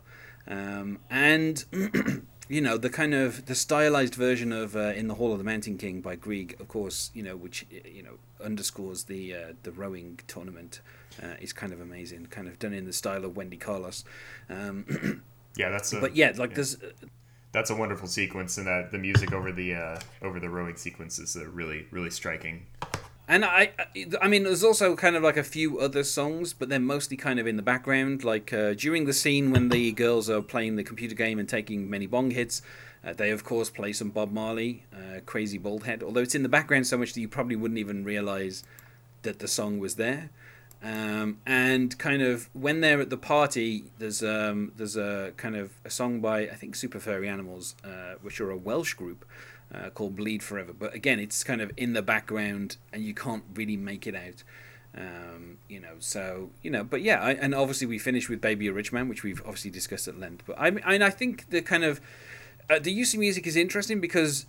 um, 0.48 0.98
and 1.08 1.64
you 2.48 2.60
know 2.60 2.76
the 2.76 2.90
kind 2.90 3.14
of 3.14 3.46
the 3.46 3.54
stylized 3.54 4.14
version 4.14 4.52
of 4.52 4.74
uh, 4.74 4.92
In 4.96 5.06
the 5.06 5.14
Hall 5.14 5.32
of 5.32 5.38
the 5.38 5.44
Mountain 5.44 5.78
King 5.78 6.00
by 6.00 6.16
Grieg, 6.16 6.56
of 6.60 6.68
course, 6.68 7.10
you 7.14 7.22
know 7.22 7.36
which 7.36 7.66
you 7.70 8.02
know 8.02 8.18
underscores 8.44 9.04
the 9.04 9.34
uh, 9.34 9.52
the 9.62 9.72
rowing 9.72 10.18
tournament. 10.26 10.80
Uh, 11.22 11.36
is 11.40 11.52
kind 11.52 11.72
of 11.72 11.80
amazing, 11.80 12.26
kind 12.26 12.48
of 12.48 12.58
done 12.58 12.72
in 12.72 12.86
the 12.86 12.92
style 12.92 13.24
of 13.24 13.36
Wendy 13.36 13.56
Carlos. 13.56 14.02
Um, 14.50 15.22
yeah, 15.56 15.70
that's. 15.70 15.92
A, 15.92 16.00
but 16.00 16.16
yeah, 16.16 16.32
like 16.36 16.50
yeah. 16.50 16.56
there's 16.56 16.76
that's 17.54 17.70
a 17.70 17.74
wonderful 17.74 18.08
sequence, 18.08 18.58
and 18.58 18.66
that 18.66 18.90
the 18.90 18.98
music 18.98 19.32
over 19.32 19.52
the 19.52 19.74
uh, 19.74 20.00
over 20.20 20.40
the 20.40 20.50
rowing 20.50 20.76
sequence 20.76 21.18
is 21.18 21.36
uh, 21.36 21.46
really 21.46 21.86
really 21.90 22.10
striking. 22.10 22.66
And 23.26 23.42
I, 23.42 23.72
I 24.20 24.28
mean, 24.28 24.42
there's 24.42 24.62
also 24.62 24.94
kind 24.96 25.16
of 25.16 25.22
like 25.22 25.38
a 25.38 25.42
few 25.42 25.78
other 25.78 26.04
songs, 26.04 26.52
but 26.52 26.68
they're 26.68 26.78
mostly 26.78 27.16
kind 27.16 27.40
of 27.40 27.46
in 27.46 27.56
the 27.56 27.62
background. 27.62 28.22
Like 28.22 28.52
uh, 28.52 28.74
during 28.74 29.06
the 29.06 29.14
scene 29.14 29.50
when 29.50 29.70
the 29.70 29.92
girls 29.92 30.28
are 30.28 30.42
playing 30.42 30.76
the 30.76 30.84
computer 30.84 31.14
game 31.14 31.38
and 31.38 31.48
taking 31.48 31.88
many 31.88 32.06
bong 32.06 32.32
hits, 32.32 32.60
uh, 33.02 33.14
they 33.14 33.30
of 33.30 33.42
course 33.44 33.70
play 33.70 33.94
some 33.94 34.10
Bob 34.10 34.32
Marley, 34.32 34.84
uh, 34.92 35.20
"Crazy 35.24 35.56
Bald 35.56 35.84
Head." 35.84 36.02
Although 36.02 36.20
it's 36.20 36.34
in 36.34 36.42
the 36.42 36.50
background 36.50 36.86
so 36.86 36.98
much 36.98 37.14
that 37.14 37.20
you 37.20 37.28
probably 37.28 37.56
wouldn't 37.56 37.78
even 37.78 38.04
realize 38.04 38.64
that 39.22 39.38
the 39.38 39.48
song 39.48 39.78
was 39.78 39.94
there. 39.94 40.28
Um, 40.84 41.38
and 41.46 41.96
kind 41.98 42.20
of 42.20 42.50
when 42.52 42.82
they're 42.82 43.00
at 43.00 43.08
the 43.08 43.16
party, 43.16 43.84
there's 43.98 44.22
um, 44.22 44.72
there's 44.76 44.96
a 44.96 45.32
kind 45.38 45.56
of 45.56 45.72
a 45.82 45.90
song 45.90 46.20
by 46.20 46.42
I 46.42 46.54
think 46.54 46.76
Super 46.76 47.00
Furry 47.00 47.26
Animals, 47.26 47.74
uh, 47.82 48.16
which 48.20 48.38
are 48.38 48.50
a 48.50 48.56
Welsh 48.56 48.92
group 48.92 49.24
uh, 49.74 49.88
called 49.90 50.14
Bleed 50.14 50.42
Forever. 50.42 50.74
But 50.78 50.94
again, 50.94 51.18
it's 51.18 51.42
kind 51.42 51.62
of 51.62 51.72
in 51.78 51.94
the 51.94 52.02
background, 52.02 52.76
and 52.92 53.02
you 53.02 53.14
can't 53.14 53.44
really 53.54 53.78
make 53.78 54.06
it 54.06 54.14
out. 54.14 54.44
Um, 54.96 55.56
you 55.68 55.80
know, 55.80 55.94
so 56.00 56.50
you 56.62 56.70
know, 56.70 56.84
but 56.84 57.00
yeah, 57.00 57.18
I, 57.20 57.32
and 57.32 57.54
obviously 57.54 57.86
we 57.86 57.98
finished 57.98 58.28
with 58.28 58.42
Baby 58.42 58.68
a 58.68 58.72
Rich 58.72 58.92
Man, 58.92 59.08
which 59.08 59.22
we've 59.22 59.40
obviously 59.40 59.70
discussed 59.70 60.06
at 60.06 60.20
length. 60.20 60.44
But 60.46 60.58
I, 60.60 60.68
I, 60.84 60.94
I 60.96 61.10
think 61.10 61.48
the 61.48 61.62
kind 61.62 61.82
of 61.82 61.98
uh, 62.68 62.78
the 62.78 62.92
use 62.92 63.14
of 63.14 63.20
music 63.20 63.46
is 63.46 63.56
interesting 63.56 64.00
because 64.00 64.44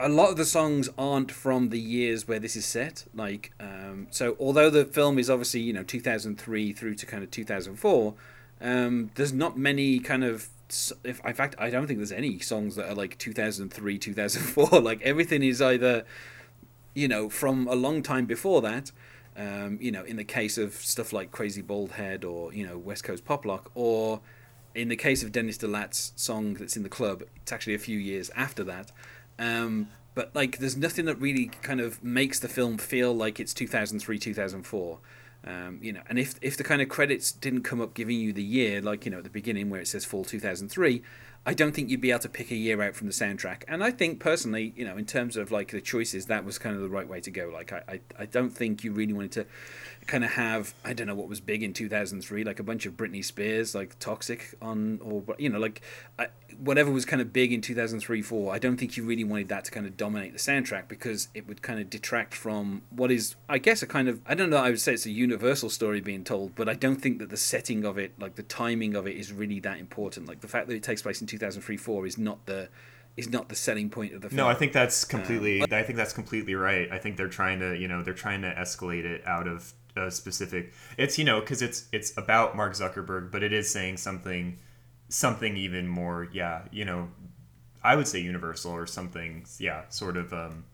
a 0.00 0.08
lot 0.08 0.30
of 0.30 0.36
the 0.36 0.44
songs 0.44 0.88
aren't 0.98 1.30
from 1.30 1.68
the 1.68 1.78
years 1.78 2.26
where 2.26 2.38
this 2.38 2.56
is 2.56 2.64
set. 2.64 3.04
Like, 3.14 3.52
um, 3.60 4.08
so 4.10 4.36
although 4.40 4.70
the 4.70 4.84
film 4.84 5.18
is 5.18 5.28
obviously 5.28 5.60
you 5.60 5.72
know 5.72 5.82
2003 5.82 6.72
through 6.72 6.94
to 6.94 7.06
kind 7.06 7.22
of 7.22 7.30
2004, 7.30 8.14
um, 8.60 9.10
there's 9.14 9.32
not 9.32 9.58
many 9.58 9.98
kind 9.98 10.24
of. 10.24 10.48
If 11.02 11.24
in 11.24 11.34
fact, 11.34 11.56
I 11.58 11.68
don't 11.68 11.86
think 11.86 11.98
there's 11.98 12.12
any 12.12 12.38
songs 12.38 12.76
that 12.76 12.88
are 12.88 12.94
like 12.94 13.18
2003, 13.18 13.98
2004. 13.98 14.80
like 14.82 15.02
everything 15.02 15.42
is 15.42 15.60
either, 15.60 16.04
you 16.94 17.08
know, 17.08 17.28
from 17.28 17.66
a 17.66 17.74
long 17.74 18.02
time 18.02 18.26
before 18.26 18.60
that. 18.62 18.92
Um, 19.36 19.78
you 19.80 19.90
know, 19.90 20.04
in 20.04 20.16
the 20.16 20.24
case 20.24 20.58
of 20.58 20.74
stuff 20.74 21.12
like 21.12 21.32
Crazy 21.32 21.62
Bald 21.62 21.92
Head 21.92 22.24
or 22.24 22.52
you 22.52 22.66
know 22.66 22.78
West 22.78 23.04
Coast 23.04 23.24
Pop 23.24 23.44
Lock, 23.44 23.70
or 23.74 24.20
in 24.74 24.88
the 24.88 24.96
case 24.96 25.22
of 25.22 25.32
Dennis 25.32 25.58
De 25.58 25.66
Laat's 25.66 26.12
song 26.16 26.54
that's 26.54 26.76
in 26.76 26.82
the 26.82 26.88
club, 26.88 27.22
it's 27.36 27.52
actually 27.52 27.74
a 27.74 27.78
few 27.78 27.98
years 27.98 28.30
after 28.36 28.62
that. 28.64 28.92
Um, 29.40 29.88
but 30.14 30.34
like, 30.34 30.58
there's 30.58 30.76
nothing 30.76 31.06
that 31.06 31.16
really 31.16 31.46
kind 31.62 31.80
of 31.80 32.04
makes 32.04 32.38
the 32.38 32.48
film 32.48 32.78
feel 32.78 33.12
like 33.12 33.40
it's 33.40 33.54
2003, 33.54 34.18
2004. 34.18 34.98
Um, 35.42 35.78
you 35.80 35.92
know, 35.92 36.02
and 36.08 36.18
if 36.18 36.34
if 36.42 36.58
the 36.58 36.64
kind 36.64 36.82
of 36.82 36.90
credits 36.90 37.32
didn't 37.32 37.62
come 37.62 37.80
up 37.80 37.94
giving 37.94 38.20
you 38.20 38.32
the 38.32 38.42
year, 38.42 38.82
like 38.82 39.06
you 39.06 39.10
know 39.10 39.18
at 39.18 39.24
the 39.24 39.30
beginning 39.30 39.70
where 39.70 39.80
it 39.80 39.88
says 39.88 40.04
fall 40.04 40.22
2003, 40.22 41.02
I 41.46 41.54
don't 41.54 41.72
think 41.74 41.88
you'd 41.88 42.02
be 42.02 42.10
able 42.10 42.20
to 42.20 42.28
pick 42.28 42.50
a 42.50 42.54
year 42.54 42.82
out 42.82 42.94
from 42.94 43.06
the 43.06 43.14
soundtrack. 43.14 43.62
And 43.66 43.82
I 43.82 43.90
think 43.90 44.20
personally, 44.20 44.74
you 44.76 44.84
know, 44.84 44.98
in 44.98 45.06
terms 45.06 45.38
of 45.38 45.50
like 45.50 45.70
the 45.70 45.80
choices, 45.80 46.26
that 46.26 46.44
was 46.44 46.58
kind 46.58 46.76
of 46.76 46.82
the 46.82 46.90
right 46.90 47.08
way 47.08 47.20
to 47.22 47.30
go. 47.30 47.50
Like 47.52 47.72
I, 47.72 47.82
I, 47.88 48.00
I 48.18 48.26
don't 48.26 48.50
think 48.50 48.84
you 48.84 48.92
really 48.92 49.14
wanted 49.14 49.32
to 49.32 49.46
kind 50.10 50.24
of 50.24 50.30
have 50.32 50.74
I 50.84 50.92
don't 50.92 51.06
know 51.06 51.14
what 51.14 51.28
was 51.28 51.40
big 51.40 51.62
in 51.62 51.72
2003, 51.72 52.42
like 52.42 52.58
a 52.58 52.64
bunch 52.64 52.84
of 52.84 52.96
Britney 52.96 53.24
Spears, 53.24 53.74
like 53.76 53.96
Toxic 54.00 54.54
on, 54.60 54.98
or 55.02 55.22
you 55.38 55.48
know, 55.48 55.58
like 55.60 55.82
I, 56.18 56.26
whatever 56.58 56.90
was 56.90 57.04
kind 57.04 57.22
of 57.22 57.32
big 57.32 57.52
in 57.52 57.60
2003, 57.60 58.20
four. 58.20 58.52
I 58.52 58.58
don't 58.58 58.76
think 58.76 58.96
you 58.96 59.04
really 59.04 59.22
wanted 59.22 59.48
that 59.48 59.64
to 59.66 59.70
kind 59.70 59.86
of 59.86 59.96
dominate 59.96 60.32
the 60.32 60.38
soundtrack 60.38 60.88
because 60.88 61.28
it 61.32 61.46
would 61.46 61.62
kind 61.62 61.78
of 61.78 61.88
detract 61.88 62.34
from 62.34 62.82
what 62.90 63.12
is, 63.12 63.36
I 63.48 63.58
guess, 63.58 63.82
a 63.82 63.86
kind 63.86 64.08
of 64.08 64.20
I 64.26 64.34
don't 64.34 64.50
know. 64.50 64.56
I 64.56 64.70
would 64.70 64.80
say 64.80 64.94
it's 64.94 65.06
a 65.06 65.10
universal 65.10 65.70
story 65.70 66.00
being 66.00 66.24
told, 66.24 66.56
but 66.56 66.68
I 66.68 66.74
don't 66.74 67.00
think 67.00 67.20
that 67.20 67.30
the 67.30 67.36
setting 67.36 67.84
of 67.84 67.96
it, 67.96 68.12
like 68.18 68.34
the 68.34 68.42
timing 68.42 68.96
of 68.96 69.06
it, 69.06 69.16
is 69.16 69.32
really 69.32 69.60
that 69.60 69.78
important. 69.78 70.26
Like 70.26 70.40
the 70.40 70.48
fact 70.48 70.66
that 70.66 70.74
it 70.74 70.82
takes 70.82 71.02
place 71.02 71.20
in 71.20 71.28
2003, 71.28 71.76
four 71.76 72.04
is 72.04 72.18
not 72.18 72.44
the 72.46 72.68
is 73.16 73.28
not 73.28 73.48
the 73.48 73.54
selling 73.54 73.90
point 73.90 74.14
of 74.14 74.22
the 74.22 74.28
film. 74.28 74.38
No, 74.38 74.48
I 74.48 74.54
think 74.54 74.72
that's 74.72 75.04
completely. 75.04 75.62
Um, 75.62 75.68
I 75.70 75.82
think 75.82 75.96
that's 75.96 76.12
completely 76.12 76.54
right. 76.54 76.90
I 76.90 76.98
think 76.98 77.16
they're 77.16 77.28
trying 77.28 77.60
to, 77.60 77.76
you 77.76 77.88
know, 77.88 78.02
they're 78.02 78.14
trying 78.14 78.42
to 78.42 78.52
escalate 78.54 79.04
it 79.04 79.26
out 79.26 79.46
of 79.46 79.74
a 79.96 80.10
specific. 80.10 80.72
It's 80.96 81.18
you 81.18 81.24
know 81.24 81.40
because 81.40 81.62
it's 81.62 81.88
it's 81.92 82.16
about 82.16 82.56
Mark 82.56 82.74
Zuckerberg, 82.74 83.30
but 83.30 83.42
it 83.42 83.52
is 83.52 83.70
saying 83.70 83.96
something 83.96 84.58
something 85.08 85.56
even 85.56 85.88
more. 85.88 86.28
Yeah, 86.32 86.62
you 86.70 86.84
know, 86.84 87.08
I 87.82 87.96
would 87.96 88.08
say 88.08 88.20
universal 88.20 88.72
or 88.72 88.86
something. 88.86 89.46
Yeah, 89.58 89.88
sort 89.88 90.16
of. 90.16 90.32
Um, 90.32 90.64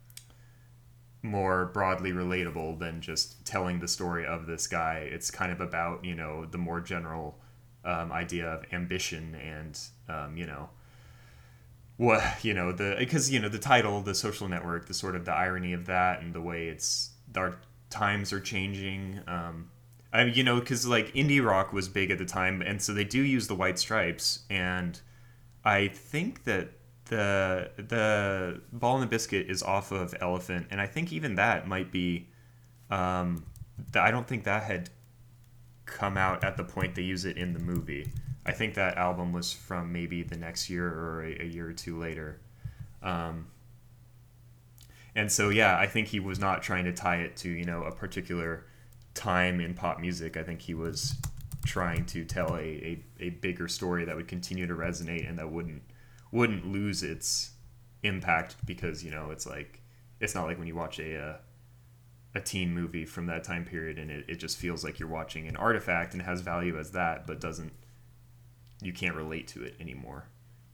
more 1.22 1.66
broadly 1.74 2.12
relatable 2.12 2.78
than 2.78 3.00
just 3.00 3.44
telling 3.44 3.80
the 3.80 3.88
story 3.88 4.24
of 4.24 4.46
this 4.46 4.68
guy. 4.68 5.08
It's 5.10 5.30
kind 5.30 5.52
of 5.52 5.60
about 5.60 6.04
you 6.04 6.14
know 6.14 6.46
the 6.46 6.58
more 6.58 6.80
general 6.80 7.38
um, 7.84 8.12
idea 8.12 8.46
of 8.46 8.64
ambition 8.72 9.34
and 9.34 9.78
um, 10.08 10.36
you 10.36 10.46
know 10.46 10.68
what 11.96 12.44
you 12.44 12.52
know 12.52 12.72
the 12.72 12.96
because 12.98 13.30
you 13.30 13.40
know 13.40 13.48
the 13.48 13.58
title, 13.58 14.00
the 14.02 14.14
social 14.14 14.48
network, 14.48 14.86
the 14.86 14.94
sort 14.94 15.16
of 15.16 15.24
the 15.24 15.32
irony 15.32 15.72
of 15.72 15.86
that 15.86 16.22
and 16.22 16.34
the 16.34 16.40
way 16.40 16.68
it's 16.68 17.10
our 17.36 17.56
times 17.90 18.32
are 18.32 18.40
changing. 18.40 19.20
Um, 19.26 19.70
I 20.12 20.24
mean, 20.24 20.34
you 20.34 20.44
know, 20.44 20.60
because 20.60 20.86
like 20.86 21.12
indie 21.14 21.44
rock 21.44 21.72
was 21.72 21.88
big 21.88 22.10
at 22.10 22.18
the 22.18 22.24
time, 22.24 22.62
and 22.62 22.80
so 22.80 22.92
they 22.92 23.04
do 23.04 23.22
use 23.22 23.48
the 23.48 23.54
white 23.54 23.78
stripes, 23.78 24.44
and 24.50 25.00
I 25.64 25.88
think 25.88 26.44
that 26.44 26.70
the 27.06 27.70
the 27.76 28.60
ball 28.72 28.94
and 28.94 29.02
the 29.02 29.06
biscuit 29.06 29.48
is 29.48 29.62
off 29.62 29.92
of 29.92 30.14
elephant 30.20 30.66
and 30.70 30.80
i 30.80 30.86
think 30.86 31.12
even 31.12 31.36
that 31.36 31.66
might 31.66 31.90
be 31.92 32.26
um 32.90 33.44
i 33.94 34.10
don't 34.10 34.26
think 34.26 34.44
that 34.44 34.64
had 34.64 34.90
come 35.84 36.16
out 36.16 36.42
at 36.42 36.56
the 36.56 36.64
point 36.64 36.94
they 36.94 37.02
use 37.02 37.24
it 37.24 37.36
in 37.36 37.52
the 37.52 37.60
movie 37.60 38.10
i 38.44 38.52
think 38.52 38.74
that 38.74 38.96
album 38.96 39.32
was 39.32 39.52
from 39.52 39.92
maybe 39.92 40.22
the 40.22 40.36
next 40.36 40.68
year 40.68 40.86
or 40.86 41.22
a, 41.24 41.42
a 41.42 41.44
year 41.44 41.68
or 41.68 41.72
two 41.72 41.96
later 41.98 42.40
um 43.02 43.46
and 45.16 45.32
so 45.32 45.48
yeah 45.48 45.76
i 45.78 45.86
think 45.86 46.06
he 46.06 46.20
was 46.20 46.38
not 46.38 46.62
trying 46.62 46.84
to 46.84 46.92
tie 46.92 47.16
it 47.16 47.36
to 47.36 47.48
you 47.48 47.64
know 47.64 47.82
a 47.82 47.90
particular 47.90 48.64
time 49.16 49.60
in 49.60 49.74
pop 49.74 49.98
music. 49.98 50.36
I 50.36 50.44
think 50.44 50.60
he 50.60 50.74
was 50.74 51.14
trying 51.64 52.04
to 52.06 52.24
tell 52.24 52.54
a, 52.54 52.60
a, 52.60 53.04
a 53.18 53.30
bigger 53.30 53.66
story 53.66 54.04
that 54.04 54.14
would 54.14 54.28
continue 54.28 54.68
to 54.68 54.74
resonate 54.74 55.28
and 55.28 55.36
that 55.38 55.50
wouldn't 55.50 55.82
wouldn't 56.30 56.70
lose 56.70 57.02
its 57.02 57.50
impact 58.04 58.54
because 58.64 59.02
you 59.02 59.10
know 59.10 59.30
it's 59.30 59.46
like 59.46 59.80
it's 60.20 60.34
not 60.34 60.46
like 60.46 60.58
when 60.58 60.68
you 60.68 60.76
watch 60.76 61.00
a 61.00 61.18
uh, 61.18 61.36
a 62.36 62.40
teen 62.40 62.72
movie 62.72 63.04
from 63.04 63.26
that 63.26 63.42
time 63.42 63.64
period 63.64 63.98
and 63.98 64.10
it, 64.10 64.24
it 64.28 64.36
just 64.36 64.58
feels 64.58 64.84
like 64.84 65.00
you're 65.00 65.08
watching 65.08 65.48
an 65.48 65.56
artifact 65.56 66.12
and 66.12 66.22
has 66.22 66.42
value 66.42 66.78
as 66.78 66.92
that 66.92 67.26
but 67.26 67.40
doesn't 67.40 67.72
you 68.82 68.92
can't 68.92 69.16
relate 69.16 69.48
to 69.48 69.64
it 69.64 69.74
anymore 69.80 70.28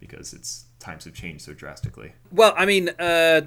because 0.06 0.32
it's 0.32 0.66
times 0.80 1.04
have 1.04 1.14
changed 1.14 1.44
so 1.44 1.54
drastically 1.54 2.12
well 2.32 2.52
i 2.56 2.66
mean 2.66 2.88
uh, 2.98 3.40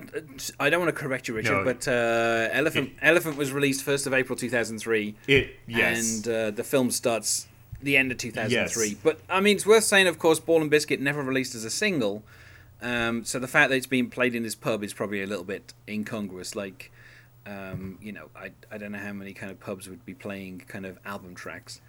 i 0.59 0.69
don't 0.69 0.79
want 0.79 0.93
to 0.95 1.00
correct 1.00 1.27
you 1.27 1.33
richard 1.33 1.57
no, 1.57 1.63
but 1.65 1.88
uh, 1.88 2.47
elephant 2.51 2.89
it, 2.89 2.95
elephant 3.01 3.35
was 3.35 3.51
released 3.51 3.85
1st 3.85 4.07
of 4.07 4.13
april 4.13 4.38
2003 4.38 5.15
it 5.27 5.55
yes 5.67 6.15
and 6.15 6.27
uh, 6.27 6.51
the 6.51 6.63
film 6.63 6.89
starts 6.89 7.47
the 7.81 7.95
end 7.95 8.12
of 8.12 8.17
2003. 8.17 8.88
Yes. 8.88 8.95
But 9.01 9.19
I 9.29 9.39
mean, 9.39 9.55
it's 9.55 9.65
worth 9.65 9.83
saying, 9.85 10.07
of 10.07 10.19
course, 10.19 10.39
Ball 10.39 10.62
and 10.62 10.69
Biscuit 10.69 11.00
never 11.00 11.21
released 11.21 11.55
as 11.55 11.63
a 11.63 11.69
single. 11.69 12.24
Um, 12.81 13.24
so 13.24 13.39
the 13.39 13.47
fact 13.47 13.69
that 13.69 13.77
it's 13.77 13.88
being 13.88 14.09
played 14.09 14.35
in 14.35 14.43
this 14.43 14.55
pub 14.55 14.83
is 14.83 14.93
probably 14.93 15.21
a 15.24 15.27
little 15.27 15.45
bit 15.45 15.74
incongruous. 15.88 16.55
Like, 16.55 16.91
um, 17.45 17.97
you 18.01 18.12
know, 18.12 18.29
I, 18.35 18.51
I 18.71 18.77
don't 18.77 18.91
know 18.91 19.00
how 19.00 19.13
many 19.13 19.33
kind 19.33 19.51
of 19.51 19.59
pubs 19.59 19.88
would 19.88 20.05
be 20.05 20.13
playing 20.13 20.63
kind 20.67 20.85
of 20.85 20.97
album 21.05 21.35
tracks. 21.35 21.79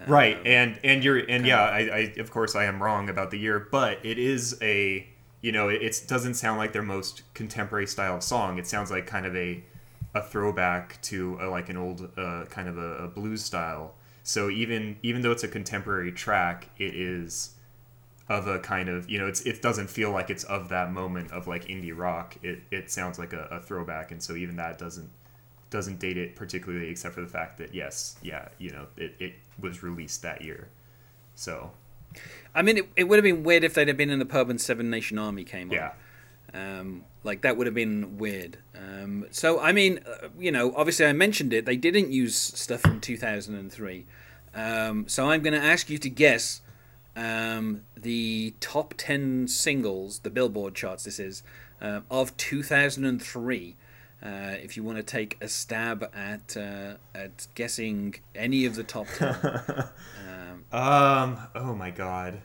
Um, 0.00 0.12
right, 0.12 0.38
and 0.44 0.78
and 0.82 1.04
you're 1.04 1.18
and 1.18 1.46
yeah, 1.46 1.62
I, 1.62 1.78
I 1.78 2.14
of 2.18 2.30
course 2.30 2.54
I 2.54 2.64
am 2.64 2.82
wrong 2.82 3.08
about 3.08 3.30
the 3.30 3.38
year, 3.38 3.68
but 3.70 4.04
it 4.04 4.18
is 4.18 4.58
a 4.60 5.06
you 5.40 5.52
know 5.52 5.68
it, 5.68 5.82
it 5.82 6.02
doesn't 6.06 6.34
sound 6.34 6.58
like 6.58 6.72
their 6.72 6.82
most 6.82 7.22
contemporary 7.34 7.86
style 7.86 8.16
of 8.16 8.22
song. 8.22 8.58
It 8.58 8.66
sounds 8.66 8.90
like 8.90 9.06
kind 9.06 9.26
of 9.26 9.36
a 9.36 9.62
a 10.14 10.22
throwback 10.22 11.00
to 11.02 11.38
a, 11.40 11.46
like 11.46 11.68
an 11.68 11.76
old 11.76 12.10
uh, 12.16 12.44
kind 12.46 12.68
of 12.68 12.78
a, 12.78 13.04
a 13.04 13.08
blues 13.08 13.44
style 13.44 13.94
so 14.24 14.48
even 14.48 14.96
even 15.02 15.20
though 15.20 15.30
it's 15.30 15.44
a 15.44 15.48
contemporary 15.48 16.10
track, 16.10 16.70
it 16.78 16.94
is 16.94 17.50
of 18.26 18.48
a 18.48 18.58
kind 18.58 18.88
of 18.88 19.08
you 19.08 19.18
know 19.18 19.26
it's 19.26 19.42
it 19.42 19.60
doesn't 19.60 19.90
feel 19.90 20.10
like 20.10 20.30
it's 20.30 20.44
of 20.44 20.70
that 20.70 20.90
moment 20.90 21.30
of 21.30 21.46
like 21.46 21.66
indie 21.66 21.96
rock. 21.96 22.36
It 22.42 22.62
it 22.70 22.90
sounds 22.90 23.18
like 23.18 23.34
a, 23.34 23.46
a 23.50 23.60
throwback, 23.60 24.10
and 24.10 24.22
so 24.22 24.34
even 24.34 24.56
that 24.56 24.78
doesn't 24.78 25.10
doesn't 25.74 25.98
date 25.98 26.16
it 26.16 26.36
particularly, 26.36 26.88
except 26.88 27.16
for 27.16 27.20
the 27.20 27.26
fact 27.26 27.58
that 27.58 27.74
yes, 27.74 28.14
yeah, 28.22 28.46
you 28.58 28.70
know, 28.70 28.86
it, 28.96 29.16
it 29.18 29.34
was 29.58 29.82
released 29.82 30.22
that 30.22 30.40
year. 30.40 30.68
So, 31.34 31.72
I 32.54 32.62
mean, 32.62 32.78
it, 32.78 32.88
it 32.94 33.04
would 33.04 33.16
have 33.16 33.24
been 33.24 33.42
weird 33.42 33.64
if 33.64 33.74
they'd 33.74 33.88
have 33.88 33.96
been 33.96 34.08
in 34.08 34.20
the 34.20 34.24
pub 34.24 34.50
and 34.50 34.60
Seven 34.60 34.88
Nation 34.88 35.18
Army 35.18 35.42
came 35.42 35.70
on. 35.70 35.74
Yeah. 35.74 35.90
Um, 36.54 37.04
like 37.24 37.40
that 37.40 37.56
would 37.56 37.66
have 37.66 37.74
been 37.74 38.18
weird. 38.18 38.58
Um, 38.78 39.26
so 39.32 39.58
I 39.58 39.72
mean, 39.72 39.98
uh, 40.06 40.28
you 40.38 40.52
know, 40.52 40.72
obviously 40.76 41.06
I 41.06 41.12
mentioned 41.12 41.52
it. 41.52 41.66
They 41.66 41.76
didn't 41.76 42.12
use 42.12 42.36
stuff 42.36 42.82
from 42.82 43.00
2003. 43.00 44.06
Um, 44.54 45.08
so 45.08 45.28
I'm 45.28 45.42
going 45.42 45.60
to 45.60 45.66
ask 45.66 45.90
you 45.90 45.98
to 45.98 46.08
guess 46.08 46.60
um, 47.16 47.80
the 47.96 48.54
top 48.60 48.94
10 48.96 49.48
singles, 49.48 50.20
the 50.20 50.30
Billboard 50.30 50.76
charts. 50.76 51.02
This 51.02 51.18
is 51.18 51.42
uh, 51.82 52.02
of 52.12 52.36
2003. 52.36 53.74
Uh, 54.24 54.56
if 54.62 54.74
you 54.76 54.82
want 54.82 54.96
to 54.96 55.02
take 55.02 55.36
a 55.42 55.48
stab 55.48 56.10
at 56.14 56.56
uh, 56.56 56.94
at 57.14 57.46
guessing 57.54 58.14
any 58.34 58.64
of 58.64 58.74
the 58.74 58.82
top 58.82 59.06
10. 59.18 59.34
um, 60.26 60.64
um, 60.72 61.38
oh 61.54 61.74
my 61.74 61.90
god. 61.90 62.40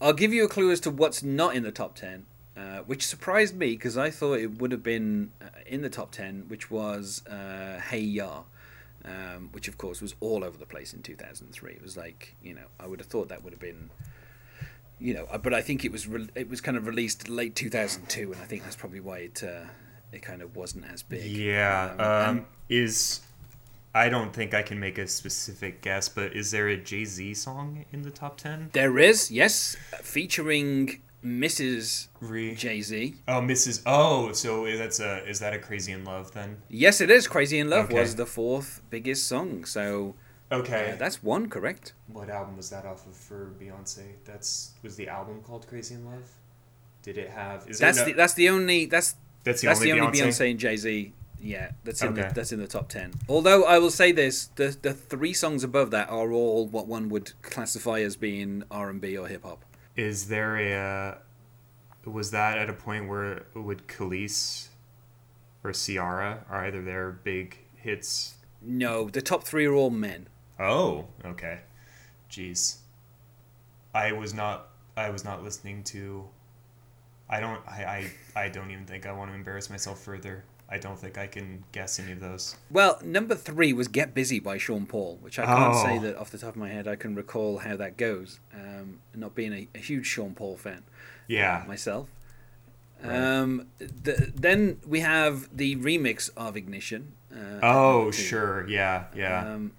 I'll 0.00 0.12
give 0.12 0.32
you 0.32 0.44
a 0.44 0.48
clue 0.48 0.70
as 0.70 0.80
to 0.80 0.90
what's 0.90 1.22
not 1.22 1.56
in 1.56 1.64
the 1.64 1.72
top 1.72 1.96
10. 1.96 2.26
Uh, 2.56 2.78
which 2.80 3.06
surprised 3.06 3.56
me 3.56 3.70
because 3.70 3.96
I 3.96 4.10
thought 4.10 4.34
it 4.34 4.58
would 4.58 4.70
have 4.70 4.82
been 4.82 5.30
uh, 5.40 5.46
in 5.66 5.82
the 5.82 5.88
top 5.88 6.10
10, 6.12 6.44
which 6.48 6.70
was 6.70 7.26
uh, 7.26 7.80
Hey 7.80 8.00
Ya, 8.00 8.42
um, 9.04 9.48
which 9.52 9.66
of 9.66 9.78
course 9.78 10.02
was 10.02 10.14
all 10.20 10.44
over 10.44 10.58
the 10.58 10.66
place 10.66 10.92
in 10.92 11.00
2003. 11.00 11.72
It 11.72 11.82
was 11.82 11.96
like, 11.96 12.34
you 12.42 12.54
know, 12.54 12.66
I 12.78 12.86
would 12.86 12.98
have 12.98 13.08
thought 13.08 13.28
that 13.30 13.42
would 13.42 13.52
have 13.52 13.60
been, 13.60 13.90
you 14.98 15.14
know, 15.14 15.26
but 15.42 15.54
I 15.54 15.62
think 15.62 15.84
it 15.84 15.92
was 15.92 16.06
re- 16.06 16.28
it 16.34 16.50
was 16.50 16.60
kind 16.60 16.76
of 16.76 16.86
released 16.86 17.28
late 17.28 17.54
2002, 17.54 18.32
and 18.32 18.42
I 18.42 18.44
think 18.44 18.64
that's 18.64 18.76
probably 18.76 19.00
why 19.00 19.18
it 19.18 19.42
uh, 19.42 19.66
it 20.12 20.22
kind 20.22 20.42
of 20.42 20.56
wasn't 20.56 20.86
as 20.92 21.02
big. 21.02 21.24
Yeah, 21.30 21.94
um, 21.98 22.38
um, 22.38 22.46
is 22.68 23.20
I 23.94 24.08
don't 24.08 24.32
think 24.32 24.54
I 24.54 24.62
can 24.62 24.78
make 24.78 24.98
a 24.98 25.06
specific 25.06 25.82
guess, 25.82 26.08
but 26.08 26.34
is 26.34 26.50
there 26.50 26.68
a 26.68 26.76
Jay 26.76 27.04
Z 27.04 27.34
song 27.34 27.84
in 27.92 28.02
the 28.02 28.10
top 28.10 28.36
10? 28.38 28.70
There 28.72 28.98
is, 28.98 29.30
yes, 29.30 29.76
featuring 30.02 31.00
Mrs. 31.24 32.08
Jay 32.56 32.80
Z. 32.80 33.16
Oh, 33.26 33.40
Mrs. 33.40 33.82
Oh, 33.84 34.32
so 34.32 34.64
that's 34.76 35.00
a 35.00 35.26
is 35.28 35.40
that 35.40 35.52
a 35.52 35.58
Crazy 35.58 35.92
in 35.92 36.04
Love 36.04 36.32
then? 36.32 36.58
Yes, 36.68 37.00
it 37.00 37.10
is. 37.10 37.26
Crazy 37.26 37.58
in 37.58 37.68
Love 37.68 37.86
okay. 37.86 38.00
was 38.00 38.16
the 38.16 38.26
fourth 38.26 38.80
biggest 38.90 39.26
song. 39.26 39.64
So 39.64 40.14
okay, 40.50 40.92
uh, 40.92 40.96
that's 40.96 41.22
one 41.22 41.48
correct. 41.50 41.92
What 42.06 42.30
album 42.30 42.56
was 42.56 42.70
that 42.70 42.86
off 42.86 43.06
of 43.06 43.14
for 43.14 43.52
Beyonce? 43.60 44.14
That's 44.24 44.72
was 44.82 44.96
the 44.96 45.08
album 45.08 45.42
called 45.42 45.66
Crazy 45.66 45.94
in 45.94 46.06
Love. 46.06 46.30
Did 47.02 47.18
it 47.18 47.30
have? 47.30 47.68
Is 47.68 47.78
that's 47.78 47.98
no, 47.98 48.04
the 48.06 48.12
that's 48.14 48.34
the 48.34 48.48
only 48.48 48.86
that's 48.86 49.16
that's 49.44 49.60
the 49.60 49.68
that's 49.68 49.80
only, 49.80 49.92
the 49.92 50.00
only 50.00 50.18
Beyonce? 50.18 50.26
Beyonce 50.26 50.50
and 50.50 50.60
Jay 50.60 50.76
Z. 50.76 51.12
Yeah, 51.42 51.70
that's 51.84 52.02
in 52.02 52.08
okay. 52.08 52.28
the, 52.28 52.34
that's 52.34 52.52
in 52.52 52.58
the 52.58 52.66
top 52.66 52.88
ten. 52.88 53.14
Although 53.28 53.64
I 53.64 53.78
will 53.78 53.90
say 53.90 54.12
this: 54.12 54.46
the 54.56 54.76
the 54.82 54.92
three 54.92 55.32
songs 55.32 55.64
above 55.64 55.90
that 55.92 56.10
are 56.10 56.32
all 56.32 56.66
what 56.66 56.86
one 56.86 57.08
would 57.08 57.32
classify 57.40 58.00
as 58.00 58.16
being 58.16 58.62
R 58.70 58.90
and 58.90 59.00
B 59.00 59.16
or 59.16 59.26
hip 59.26 59.44
hop 59.44 59.64
is 60.00 60.28
there 60.28 60.56
a 60.56 60.74
uh, 60.74 62.10
was 62.10 62.30
that 62.30 62.58
at 62.58 62.70
a 62.70 62.72
point 62.72 63.08
where 63.08 63.46
would 63.54 63.86
Kelis 63.86 64.68
or 65.62 65.72
Ciara 65.72 66.44
are 66.48 66.64
either 66.66 66.82
their 66.82 67.12
big 67.12 67.58
hits? 67.76 68.36
No, 68.62 69.08
the 69.08 69.22
top 69.22 69.44
three 69.44 69.66
are 69.66 69.74
all 69.74 69.90
men. 69.90 70.28
Oh, 70.58 71.06
okay. 71.24 71.60
Jeez, 72.30 72.78
I 73.94 74.12
was 74.12 74.32
not. 74.34 74.68
I 74.96 75.10
was 75.10 75.24
not 75.24 75.42
listening 75.42 75.82
to. 75.84 76.28
I 77.30 77.40
don't. 77.40 77.60
I. 77.66 78.10
I, 78.34 78.44
I 78.44 78.48
don't 78.48 78.70
even 78.70 78.84
think 78.84 79.06
I 79.06 79.12
want 79.12 79.30
to 79.30 79.34
embarrass 79.34 79.70
myself 79.70 80.00
further. 80.00 80.44
I 80.68 80.78
don't 80.78 80.98
think 80.98 81.18
I 81.18 81.26
can 81.26 81.64
guess 81.72 81.98
any 81.98 82.12
of 82.12 82.20
those. 82.20 82.56
Well, 82.70 83.00
number 83.04 83.34
three 83.34 83.72
was 83.72 83.88
"Get 83.88 84.14
Busy" 84.14 84.38
by 84.38 84.58
Sean 84.58 84.86
Paul, 84.86 85.18
which 85.20 85.38
I 85.38 85.46
can't 85.46 85.74
oh. 85.74 85.84
say 85.84 85.98
that 85.98 86.16
off 86.16 86.30
the 86.30 86.38
top 86.38 86.50
of 86.50 86.56
my 86.56 86.68
head 86.68 86.86
I 86.86 86.94
can 86.94 87.14
recall 87.14 87.58
how 87.58 87.76
that 87.76 87.96
goes. 87.96 88.38
Um, 88.54 89.00
not 89.14 89.34
being 89.34 89.52
a, 89.52 89.68
a, 89.74 89.78
huge 89.78 90.06
Sean 90.06 90.34
Paul 90.34 90.56
fan, 90.56 90.84
yeah, 91.26 91.62
uh, 91.64 91.68
myself. 91.68 92.08
Right. 93.02 93.16
Um, 93.16 93.66
the, 93.78 94.32
then 94.34 94.80
we 94.86 95.00
have 95.00 95.56
the 95.56 95.74
remix 95.76 96.30
of 96.36 96.56
Ignition. 96.56 97.14
Uh, 97.32 97.60
oh, 97.62 98.10
sure, 98.12 98.68
yeah, 98.68 99.06
yeah. 99.14 99.54
Um, 99.54 99.72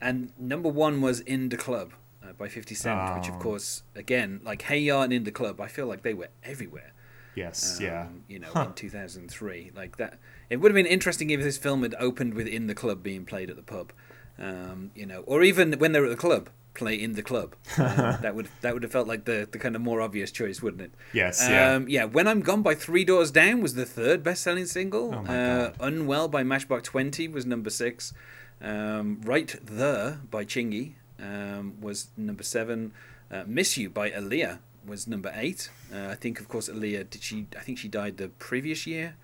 and 0.00 0.32
number 0.38 0.68
one 0.68 1.00
was 1.00 1.20
"In 1.20 1.48
the 1.48 1.56
Club" 1.56 1.92
uh, 2.28 2.32
by 2.32 2.48
Fifty 2.48 2.74
Cent, 2.74 2.98
oh. 2.98 3.16
which 3.16 3.28
of 3.28 3.38
course, 3.38 3.82
again, 3.94 4.40
like 4.44 4.62
Hey 4.62 4.78
Ya 4.78 5.02
and 5.02 5.12
"In 5.12 5.24
the 5.24 5.32
Club," 5.32 5.60
I 5.60 5.68
feel 5.68 5.86
like 5.86 6.02
they 6.02 6.14
were 6.14 6.28
everywhere. 6.42 6.92
Yes, 7.34 7.78
um, 7.78 7.84
yeah. 7.84 8.06
You 8.28 8.38
know, 8.38 8.48
huh. 8.52 8.66
in 8.68 8.72
2003, 8.72 9.72
like 9.74 9.98
that. 9.98 10.18
It 10.48 10.56
would 10.56 10.70
have 10.70 10.76
been 10.76 10.86
interesting 10.86 11.30
if 11.30 11.42
this 11.42 11.58
film 11.58 11.82
had 11.82 11.94
opened 11.98 12.34
with 12.34 12.46
"In 12.46 12.66
the 12.66 12.74
Club" 12.74 13.02
being 13.02 13.24
played 13.24 13.50
at 13.50 13.56
the 13.56 13.62
pub. 13.62 13.92
Um, 14.38 14.90
you 14.94 15.06
know, 15.06 15.20
or 15.20 15.42
even 15.42 15.72
when 15.74 15.92
they're 15.92 16.04
at 16.04 16.10
the 16.10 16.16
club, 16.16 16.50
play 16.74 16.94
in 16.94 17.14
the 17.14 17.22
club. 17.22 17.54
Um, 17.78 18.18
that 18.22 18.34
would 18.34 18.48
that 18.62 18.72
would 18.74 18.82
have 18.82 18.92
felt 18.92 19.06
like 19.06 19.26
the, 19.26 19.46
the 19.50 19.58
kind 19.58 19.76
of 19.76 19.82
more 19.82 20.00
obvious 20.00 20.30
choice, 20.30 20.62
wouldn't 20.62 20.82
it? 20.82 20.92
Yes. 21.12 21.46
Yeah. 21.48 21.74
Um, 21.74 21.88
yeah. 21.88 22.04
When 22.04 22.26
I'm 22.26 22.40
Gone 22.40 22.62
by 22.62 22.74
Three 22.74 23.04
Doors 23.04 23.30
Down 23.30 23.60
was 23.60 23.74
the 23.74 23.84
third 23.84 24.22
best-selling 24.22 24.66
single. 24.66 25.14
Oh 25.14 25.22
my 25.22 25.38
uh, 25.38 25.68
God. 25.68 25.76
Unwell 25.80 26.28
by 26.28 26.42
Matchbox 26.42 26.88
Twenty 26.88 27.28
was 27.28 27.44
number 27.44 27.70
six. 27.70 28.14
Um, 28.60 29.20
right 29.24 29.54
There 29.62 30.20
by 30.30 30.44
Chingy 30.44 30.94
um, 31.20 31.80
was 31.80 32.08
number 32.16 32.42
seven. 32.42 32.92
Uh, 33.30 33.44
Miss 33.46 33.76
You 33.76 33.90
by 33.90 34.10
Aaliyah 34.10 34.58
was 34.86 35.06
number 35.06 35.32
eight. 35.34 35.70
Uh, 35.92 36.08
I 36.08 36.14
think, 36.14 36.40
of 36.40 36.48
course, 36.48 36.68
Aaliyah 36.68 37.10
did 37.10 37.22
she? 37.22 37.46
I 37.56 37.60
think 37.60 37.78
she 37.78 37.88
died 37.88 38.16
the 38.16 38.28
previous 38.28 38.86
year. 38.86 39.16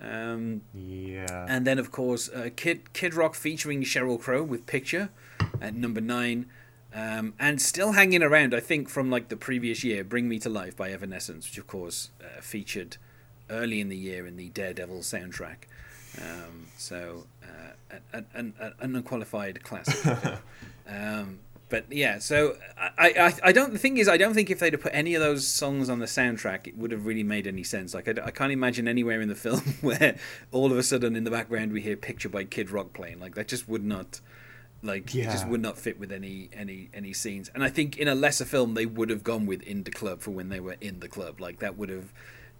Um, 0.00 0.62
yeah. 0.74 1.46
and 1.48 1.66
then, 1.66 1.78
of 1.78 1.92
course, 1.92 2.28
uh, 2.28 2.50
Kid 2.56 2.92
Kid 2.92 3.14
Rock 3.14 3.34
featuring 3.34 3.82
Sheryl 3.82 4.20
Crow 4.20 4.42
with 4.42 4.66
Picture 4.66 5.10
at 5.60 5.74
number 5.74 6.00
nine. 6.00 6.46
Um, 6.94 7.32
and 7.38 7.60
still 7.62 7.92
hanging 7.92 8.22
around, 8.22 8.54
I 8.54 8.60
think, 8.60 8.90
from 8.90 9.10
like 9.10 9.28
the 9.28 9.36
previous 9.36 9.82
year, 9.82 10.04
Bring 10.04 10.28
Me 10.28 10.38
to 10.40 10.50
Life 10.50 10.76
by 10.76 10.90
Evanescence, 10.90 11.48
which 11.48 11.56
of 11.56 11.66
course 11.66 12.10
uh, 12.20 12.40
featured 12.42 12.98
early 13.48 13.80
in 13.80 13.88
the 13.88 13.96
year 13.96 14.26
in 14.26 14.36
the 14.36 14.50
Daredevil 14.50 15.00
soundtrack. 15.00 15.64
Um, 16.20 16.66
so, 16.76 17.26
uh, 17.42 17.96
an, 18.12 18.26
an, 18.34 18.74
an 18.80 18.96
unqualified 18.96 19.62
classic. 19.62 20.24
um, 20.88 21.38
but 21.72 21.90
yeah, 21.90 22.18
so 22.18 22.58
I, 22.76 23.14
I, 23.18 23.34
I 23.44 23.52
don't. 23.52 23.72
The 23.72 23.78
thing 23.78 23.96
is, 23.96 24.06
I 24.06 24.18
don't 24.18 24.34
think 24.34 24.50
if 24.50 24.58
they'd 24.58 24.74
have 24.74 24.82
put 24.82 24.92
any 24.94 25.14
of 25.14 25.22
those 25.22 25.46
songs 25.46 25.88
on 25.88 26.00
the 26.00 26.06
soundtrack, 26.06 26.66
it 26.66 26.76
would 26.76 26.90
have 26.90 27.06
really 27.06 27.22
made 27.22 27.46
any 27.46 27.62
sense. 27.62 27.94
Like, 27.94 28.06
I, 28.08 28.26
I 28.26 28.30
can't 28.30 28.52
imagine 28.52 28.86
anywhere 28.86 29.22
in 29.22 29.30
the 29.30 29.34
film 29.34 29.60
where 29.80 30.16
all 30.50 30.70
of 30.70 30.76
a 30.76 30.82
sudden 30.82 31.16
in 31.16 31.24
the 31.24 31.30
background 31.30 31.72
we 31.72 31.80
hear 31.80 31.96
"Picture" 31.96 32.28
by 32.28 32.44
Kid 32.44 32.70
Rock 32.70 32.92
playing. 32.92 33.20
Like, 33.20 33.36
that 33.36 33.48
just 33.48 33.70
would 33.70 33.82
not, 33.82 34.20
like, 34.82 35.14
it 35.14 35.24
just 35.24 35.48
would 35.48 35.62
not 35.62 35.78
fit 35.78 35.98
with 35.98 36.12
any 36.12 36.50
any 36.52 36.90
any 36.92 37.14
scenes. 37.14 37.50
And 37.54 37.64
I 37.64 37.70
think 37.70 37.96
in 37.96 38.06
a 38.06 38.14
lesser 38.14 38.44
film 38.44 38.74
they 38.74 38.84
would 38.84 39.08
have 39.08 39.24
gone 39.24 39.46
with 39.46 39.62
"In 39.62 39.84
the 39.84 39.90
Club" 39.90 40.20
for 40.20 40.30
when 40.30 40.50
they 40.50 40.60
were 40.60 40.76
in 40.82 41.00
the 41.00 41.08
club. 41.08 41.40
Like, 41.40 41.60
that 41.60 41.78
would 41.78 41.88
have. 41.88 42.12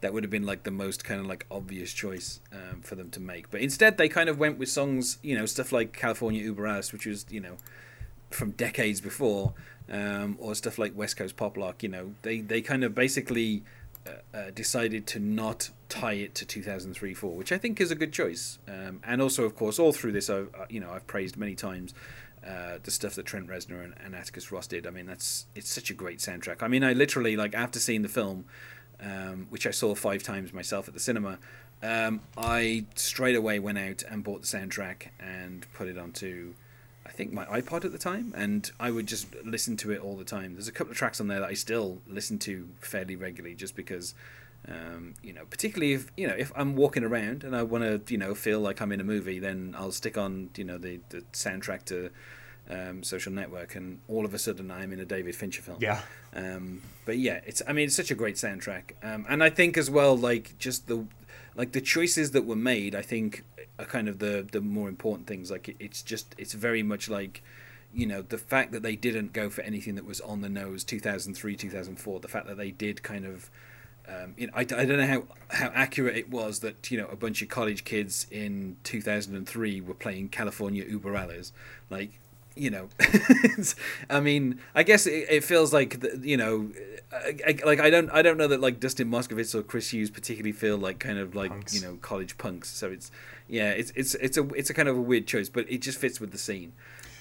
That 0.02 0.12
would 0.12 0.22
have 0.22 0.30
been 0.30 0.46
like 0.46 0.64
the 0.64 0.70
most 0.70 1.04
kind 1.04 1.20
of 1.20 1.26
like 1.26 1.46
obvious 1.50 1.92
choice 1.92 2.40
um, 2.52 2.82
for 2.82 2.94
them 2.94 3.10
to 3.10 3.20
make, 3.20 3.50
but 3.50 3.60
instead 3.60 3.96
they 3.96 4.08
kind 4.08 4.28
of 4.28 4.38
went 4.38 4.58
with 4.58 4.68
songs, 4.68 5.18
you 5.22 5.36
know, 5.36 5.46
stuff 5.46 5.72
like 5.72 5.92
California 5.92 6.42
Uber 6.42 6.66
Alles, 6.66 6.92
which 6.92 7.06
was, 7.06 7.24
you 7.30 7.40
know, 7.40 7.56
from 8.30 8.50
decades 8.52 9.00
before, 9.00 9.54
um, 9.90 10.36
or 10.40 10.54
stuff 10.54 10.78
like 10.78 10.96
West 10.96 11.16
Coast 11.16 11.36
Pop 11.36 11.56
Lock. 11.56 11.82
You 11.82 11.88
know, 11.88 12.14
they 12.22 12.40
they 12.40 12.60
kind 12.60 12.84
of 12.84 12.94
basically 12.94 13.62
uh, 14.06 14.36
uh, 14.36 14.50
decided 14.50 15.06
to 15.08 15.20
not 15.20 15.70
tie 15.88 16.14
it 16.14 16.34
to 16.36 16.44
2003 16.44 17.14
4, 17.14 17.36
which 17.36 17.52
I 17.52 17.58
think 17.58 17.80
is 17.80 17.90
a 17.90 17.94
good 17.94 18.12
choice. 18.12 18.58
Um, 18.66 19.00
and 19.04 19.22
also, 19.22 19.44
of 19.44 19.54
course, 19.54 19.78
all 19.78 19.92
through 19.92 20.12
this, 20.12 20.28
I've 20.28 20.48
uh, 20.54 20.66
you 20.68 20.80
know 20.80 20.90
I've 20.90 21.06
praised 21.06 21.36
many 21.36 21.54
times. 21.54 21.94
Uh, 22.44 22.78
the 22.82 22.90
stuff 22.90 23.14
that 23.14 23.24
Trent 23.24 23.46
Reznor 23.46 23.84
and, 23.84 23.94
and 24.04 24.16
Atticus 24.16 24.50
Ross 24.50 24.66
did. 24.66 24.84
I 24.84 24.90
mean, 24.90 25.06
that's 25.06 25.46
it's 25.54 25.72
such 25.72 25.90
a 25.90 25.94
great 25.94 26.18
soundtrack. 26.18 26.60
I 26.60 26.66
mean, 26.66 26.82
I 26.82 26.92
literally 26.92 27.36
like 27.36 27.54
after 27.54 27.78
seeing 27.78 28.02
the 28.02 28.08
film, 28.08 28.46
um, 29.02 29.46
which 29.50 29.66
I 29.66 29.70
saw 29.70 29.94
five 29.94 30.22
times 30.22 30.52
myself 30.52 30.88
at 30.88 30.94
the 30.94 31.00
cinema, 31.00 31.38
um, 31.82 32.20
I 32.36 32.84
straight 32.94 33.34
away 33.36 33.58
went 33.58 33.78
out 33.78 34.02
and 34.08 34.22
bought 34.22 34.42
the 34.42 34.46
soundtrack 34.46 35.08
and 35.20 35.66
put 35.74 35.88
it 35.88 35.98
onto 35.98 36.54
I 37.04 37.10
think 37.10 37.32
my 37.32 37.44
iPod 37.46 37.84
at 37.84 37.92
the 37.92 37.98
time, 37.98 38.32
and 38.36 38.70
I 38.78 38.90
would 38.90 39.06
just 39.06 39.34
listen 39.44 39.76
to 39.78 39.90
it 39.90 40.00
all 40.00 40.16
the 40.16 40.24
time. 40.24 40.54
There's 40.54 40.68
a 40.68 40.72
couple 40.72 40.92
of 40.92 40.96
tracks 40.96 41.20
on 41.20 41.26
there 41.26 41.40
that 41.40 41.48
I 41.48 41.54
still 41.54 41.98
listen 42.06 42.38
to 42.40 42.68
fairly 42.80 43.16
regularly, 43.16 43.56
just 43.56 43.74
because, 43.74 44.14
um, 44.68 45.14
you 45.22 45.32
know, 45.32 45.44
particularly 45.44 45.94
if 45.94 46.10
you 46.16 46.28
know 46.28 46.34
if 46.34 46.52
I'm 46.54 46.76
walking 46.76 47.02
around 47.02 47.44
and 47.44 47.56
I 47.56 47.64
want 47.64 47.84
to, 47.84 48.12
you 48.12 48.18
know, 48.18 48.34
feel 48.34 48.60
like 48.60 48.80
I'm 48.80 48.92
in 48.92 49.00
a 49.00 49.04
movie, 49.04 49.40
then 49.40 49.74
I'll 49.76 49.92
stick 49.92 50.16
on, 50.16 50.50
you 50.56 50.64
know, 50.64 50.78
the 50.78 51.00
the 51.08 51.22
soundtrack 51.32 51.84
to 51.86 52.10
um, 52.72 53.02
Social 53.02 53.32
Network, 53.32 53.74
and 53.74 54.00
all 54.08 54.24
of 54.24 54.34
a 54.34 54.38
sudden 54.38 54.70
I'm 54.70 54.92
in 54.92 55.00
a 55.00 55.04
David 55.04 55.34
Fincher 55.34 55.62
film. 55.62 55.78
yeah. 55.80 56.00
Um, 56.34 56.82
but 57.04 57.18
yeah, 57.18 57.40
it's 57.46 57.62
I 57.66 57.72
mean 57.72 57.86
it's 57.86 57.96
such 57.96 58.10
a 58.10 58.14
great 58.14 58.36
soundtrack, 58.36 58.92
um, 59.02 59.26
and 59.28 59.42
I 59.42 59.50
think 59.50 59.76
as 59.76 59.90
well 59.90 60.16
like 60.16 60.58
just 60.58 60.86
the 60.86 61.06
like 61.54 61.72
the 61.72 61.80
choices 61.80 62.30
that 62.30 62.46
were 62.46 62.56
made, 62.56 62.94
I 62.94 63.02
think 63.02 63.44
are 63.78 63.84
kind 63.84 64.08
of 64.08 64.18
the 64.18 64.46
the 64.50 64.60
more 64.60 64.88
important 64.88 65.26
things. 65.26 65.50
Like 65.50 65.68
it, 65.68 65.76
it's 65.78 66.02
just 66.02 66.34
it's 66.38 66.54
very 66.54 66.82
much 66.82 67.08
like 67.08 67.42
you 67.92 68.06
know 68.06 68.22
the 68.22 68.38
fact 68.38 68.72
that 68.72 68.82
they 68.82 68.96
didn't 68.96 69.32
go 69.32 69.50
for 69.50 69.60
anything 69.62 69.96
that 69.96 70.06
was 70.06 70.20
on 70.22 70.40
the 70.40 70.48
nose 70.48 70.82
2003 70.82 71.56
2004 71.56 72.20
the 72.20 72.28
fact 72.28 72.46
that 72.46 72.56
they 72.56 72.70
did 72.70 73.02
kind 73.02 73.26
of 73.26 73.50
um, 74.08 74.34
you 74.36 74.46
know, 74.48 74.52
I, 74.56 74.60
I 74.60 74.64
don't 74.64 74.98
know 74.98 75.06
how, 75.06 75.22
how 75.50 75.70
accurate 75.74 76.16
it 76.16 76.30
was 76.30 76.60
that 76.60 76.90
you 76.90 76.98
know 76.98 77.06
a 77.06 77.16
bunch 77.16 77.42
of 77.42 77.48
college 77.48 77.84
kids 77.84 78.26
in 78.30 78.76
2003 78.84 79.80
were 79.80 79.94
playing 79.94 80.28
California 80.30 80.84
Uber 80.84 81.16
Alles. 81.16 81.52
Like, 81.88 82.18
you 82.56 82.70
know, 82.70 82.88
I 84.10 84.20
mean, 84.20 84.60
I 84.74 84.82
guess 84.82 85.06
it, 85.06 85.26
it 85.30 85.44
feels 85.44 85.72
like 85.72 86.00
the, 86.00 86.20
you 86.22 86.36
know, 86.36 86.70
I, 87.12 87.36
I, 87.46 87.58
like 87.64 87.80
I 87.80 87.90
don't 87.90 88.10
I 88.10 88.22
don't 88.22 88.38
know 88.38 88.48
that 88.48 88.60
like 88.60 88.80
Dustin 88.80 89.10
Moskovitz 89.10 89.54
or 89.54 89.62
Chris 89.62 89.92
Hughes 89.92 90.10
particularly 90.10 90.52
feel 90.52 90.76
like 90.78 90.98
kind 90.98 91.18
of 91.18 91.34
like 91.34 91.50
Punks. 91.50 91.74
you 91.74 91.86
know 91.86 91.98
college 92.00 92.38
punks. 92.38 92.68
So 92.70 92.90
it's 92.90 93.10
yeah, 93.48 93.70
it's 93.70 93.92
it's 93.94 94.14
it's 94.16 94.36
a 94.36 94.46
it's 94.54 94.70
a 94.70 94.74
kind 94.74 94.88
of 94.88 94.96
a 94.96 95.00
weird 95.00 95.26
choice, 95.26 95.48
but 95.48 95.70
it 95.70 95.82
just 95.82 95.98
fits 95.98 96.20
with 96.20 96.32
the 96.32 96.38
scene. 96.38 96.72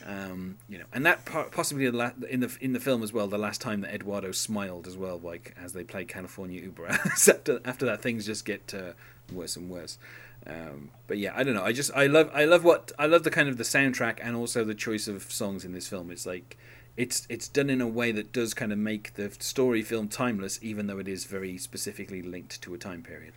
Um, 0.05 0.57
you 0.67 0.79
know, 0.79 0.85
and 0.93 1.05
that 1.05 1.25
possibly 1.25 1.85
in 1.85 1.95
the 2.39 2.57
in 2.59 2.73
the 2.73 2.79
film 2.79 3.03
as 3.03 3.13
well. 3.13 3.27
The 3.27 3.37
last 3.37 3.61
time 3.61 3.81
that 3.81 3.93
Eduardo 3.93 4.31
smiled 4.31 4.87
as 4.87 4.97
well, 4.97 5.19
like 5.19 5.55
as 5.61 5.73
they 5.73 5.83
play 5.83 6.05
California 6.05 6.61
Uber. 6.61 6.87
after 6.87 7.61
after 7.65 7.85
that, 7.85 8.01
things 8.01 8.25
just 8.25 8.45
get 8.45 8.73
uh, 8.73 8.93
worse 9.31 9.55
and 9.55 9.69
worse. 9.69 9.97
Um, 10.47 10.89
but 11.07 11.17
yeah, 11.17 11.33
I 11.35 11.43
don't 11.43 11.53
know. 11.53 11.63
I 11.63 11.71
just 11.71 11.91
I 11.95 12.07
love 12.07 12.31
I 12.33 12.45
love 12.45 12.63
what 12.63 12.91
I 12.97 13.05
love 13.05 13.23
the 13.23 13.31
kind 13.31 13.47
of 13.47 13.57
the 13.57 13.63
soundtrack 13.63 14.19
and 14.21 14.35
also 14.35 14.63
the 14.63 14.75
choice 14.75 15.07
of 15.07 15.31
songs 15.31 15.63
in 15.63 15.71
this 15.71 15.87
film. 15.87 16.09
It's 16.09 16.25
like 16.25 16.57
it's 16.97 17.27
it's 17.29 17.47
done 17.47 17.69
in 17.69 17.81
a 17.81 17.87
way 17.87 18.11
that 18.11 18.31
does 18.31 18.53
kind 18.53 18.71
of 18.71 18.77
make 18.77 19.13
the 19.13 19.31
story 19.39 19.81
film 19.81 20.07
timeless, 20.07 20.59
even 20.61 20.87
though 20.87 20.99
it 20.99 21.07
is 21.07 21.25
very 21.25 21.57
specifically 21.57 22.21
linked 22.21 22.61
to 22.63 22.73
a 22.73 22.77
time 22.77 23.03
period. 23.03 23.33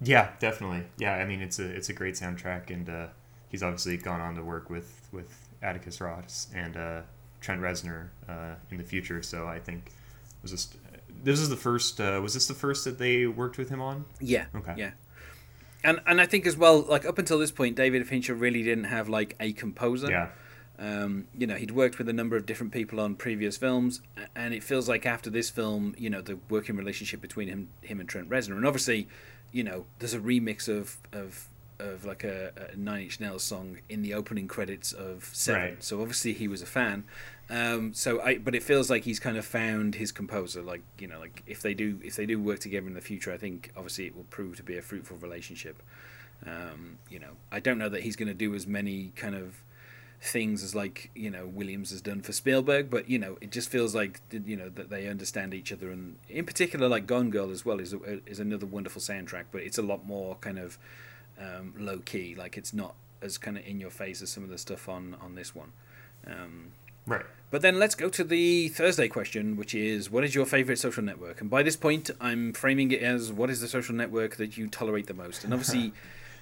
Yeah, 0.00 0.30
definitely. 0.38 0.84
Yeah, 0.98 1.14
I 1.14 1.24
mean 1.24 1.40
it's 1.40 1.58
a 1.58 1.68
it's 1.68 1.88
a 1.88 1.92
great 1.92 2.14
soundtrack, 2.14 2.70
and 2.70 2.88
uh, 2.88 3.06
he's 3.48 3.62
obviously 3.62 3.96
gone 3.96 4.20
on 4.20 4.34
to 4.36 4.44
work 4.44 4.70
with 4.70 5.08
with 5.12 5.48
Atticus 5.62 6.00
Ross 6.00 6.48
and 6.54 6.76
uh, 6.76 7.00
Trent 7.40 7.60
Reznor 7.60 8.08
uh, 8.28 8.54
in 8.70 8.78
the 8.78 8.84
future. 8.84 9.22
So 9.22 9.46
I 9.46 9.58
think 9.58 9.90
was 10.42 10.52
this 10.52 10.68
this 11.22 11.40
is 11.40 11.48
the 11.48 11.56
first 11.56 12.00
uh, 12.00 12.20
was 12.22 12.34
this 12.34 12.46
the 12.46 12.54
first 12.54 12.84
that 12.84 12.98
they 12.98 13.26
worked 13.26 13.58
with 13.58 13.70
him 13.70 13.80
on? 13.80 14.04
Yeah. 14.20 14.46
Okay. 14.54 14.74
Yeah. 14.76 14.90
And 15.84 16.00
and 16.06 16.20
I 16.20 16.26
think 16.26 16.46
as 16.46 16.56
well, 16.56 16.80
like 16.80 17.04
up 17.04 17.18
until 17.18 17.38
this 17.38 17.52
point, 17.52 17.76
David 17.76 18.06
Fincher 18.08 18.34
really 18.34 18.62
didn't 18.62 18.84
have 18.84 19.08
like 19.08 19.36
a 19.38 19.52
composer. 19.52 20.10
Yeah, 20.10 20.28
Um, 20.78 21.26
you 21.36 21.46
know, 21.46 21.54
he'd 21.56 21.70
worked 21.70 21.98
with 21.98 22.08
a 22.08 22.12
number 22.12 22.36
of 22.36 22.46
different 22.46 22.72
people 22.72 22.98
on 22.98 23.14
previous 23.14 23.56
films, 23.56 24.00
and 24.34 24.54
it 24.54 24.64
feels 24.64 24.88
like 24.88 25.04
after 25.06 25.30
this 25.30 25.50
film, 25.50 25.94
you 25.98 26.10
know, 26.10 26.22
the 26.22 26.38
working 26.48 26.76
relationship 26.76 27.20
between 27.20 27.48
him, 27.48 27.68
him 27.82 28.00
and 28.00 28.08
Trent 28.08 28.28
Reznor, 28.28 28.56
and 28.56 28.66
obviously, 28.66 29.06
you 29.52 29.62
know, 29.62 29.84
there's 29.98 30.14
a 30.14 30.18
remix 30.20 30.68
of 30.68 30.96
of 31.12 31.48
of 31.78 32.04
like 32.04 32.24
a, 32.24 32.70
a 32.72 32.76
Nine 32.76 33.02
Inch 33.02 33.20
Nails 33.20 33.42
song 33.42 33.78
in 33.88 34.02
the 34.02 34.14
opening 34.14 34.48
credits 34.48 34.92
of 34.92 35.30
Seven. 35.32 35.60
Right. 35.60 35.84
So 35.84 36.00
obviously 36.00 36.32
he 36.32 36.48
was 36.48 36.62
a 36.62 36.66
fan. 36.66 37.04
Um, 37.50 37.92
so 37.92 38.20
I, 38.22 38.38
but 38.38 38.54
it 38.54 38.62
feels 38.62 38.88
like 38.88 39.04
he's 39.04 39.20
kind 39.20 39.36
of 39.36 39.44
found 39.44 39.96
his 39.96 40.12
composer. 40.12 40.62
Like 40.62 40.82
you 40.98 41.06
know, 41.06 41.20
like 41.20 41.42
if 41.46 41.60
they 41.62 41.74
do 41.74 41.98
if 42.02 42.16
they 42.16 42.26
do 42.26 42.40
work 42.40 42.60
together 42.60 42.86
in 42.86 42.94
the 42.94 43.00
future, 43.00 43.32
I 43.32 43.36
think 43.36 43.72
obviously 43.76 44.06
it 44.06 44.16
will 44.16 44.24
prove 44.24 44.56
to 44.56 44.62
be 44.62 44.76
a 44.76 44.82
fruitful 44.82 45.18
relationship. 45.18 45.82
Um, 46.46 46.98
you 47.10 47.18
know, 47.18 47.36
I 47.52 47.60
don't 47.60 47.78
know 47.78 47.88
that 47.88 48.02
he's 48.02 48.16
going 48.16 48.28
to 48.28 48.34
do 48.34 48.54
as 48.54 48.66
many 48.66 49.12
kind 49.16 49.34
of 49.34 49.62
things 50.20 50.62
as 50.62 50.74
like 50.74 51.10
you 51.14 51.30
know 51.30 51.46
Williams 51.46 51.90
has 51.90 52.00
done 52.00 52.22
for 52.22 52.32
Spielberg, 52.32 52.88
but 52.88 53.10
you 53.10 53.18
know 53.18 53.36
it 53.40 53.50
just 53.50 53.68
feels 53.68 53.94
like 53.94 54.20
you 54.30 54.56
know 54.56 54.70
that 54.70 54.88
they 54.88 55.06
understand 55.06 55.52
each 55.52 55.70
other, 55.70 55.90
and 55.90 56.16
in 56.28 56.46
particular 56.46 56.88
like 56.88 57.06
Gone 57.06 57.30
Girl 57.30 57.50
as 57.50 57.64
well 57.64 57.78
is 57.78 57.92
a, 57.92 58.20
is 58.26 58.40
another 58.40 58.66
wonderful 58.66 59.02
soundtrack, 59.02 59.44
but 59.52 59.62
it's 59.62 59.78
a 59.78 59.82
lot 59.82 60.06
more 60.06 60.36
kind 60.36 60.58
of 60.58 60.78
um, 61.40 61.74
low 61.78 61.98
key, 61.98 62.34
like 62.34 62.56
it's 62.56 62.72
not 62.72 62.94
as 63.22 63.38
kind 63.38 63.56
of 63.56 63.66
in 63.66 63.80
your 63.80 63.90
face 63.90 64.22
as 64.22 64.30
some 64.30 64.44
of 64.44 64.50
the 64.50 64.58
stuff 64.58 64.88
on 64.88 65.16
on 65.20 65.34
this 65.34 65.54
one. 65.54 65.72
Um, 66.26 66.72
right. 67.06 67.24
but 67.50 67.60
then 67.60 67.78
let's 67.78 67.94
go 67.94 68.08
to 68.08 68.24
the 68.24 68.68
Thursday 68.68 69.08
question, 69.08 69.56
which 69.56 69.74
is 69.74 70.10
what 70.10 70.24
is 70.24 70.34
your 70.34 70.46
favorite 70.46 70.78
social 70.78 71.02
network? 71.02 71.40
And 71.40 71.50
by 71.50 71.62
this 71.62 71.76
point, 71.76 72.10
I'm 72.20 72.52
framing 72.52 72.90
it 72.92 73.02
as 73.02 73.30
what 73.32 73.50
is 73.50 73.60
the 73.60 73.68
social 73.68 73.94
network 73.94 74.36
that 74.36 74.56
you 74.56 74.68
tolerate 74.68 75.06
the 75.06 75.14
most? 75.14 75.44
And 75.44 75.52
obviously, 75.54 75.92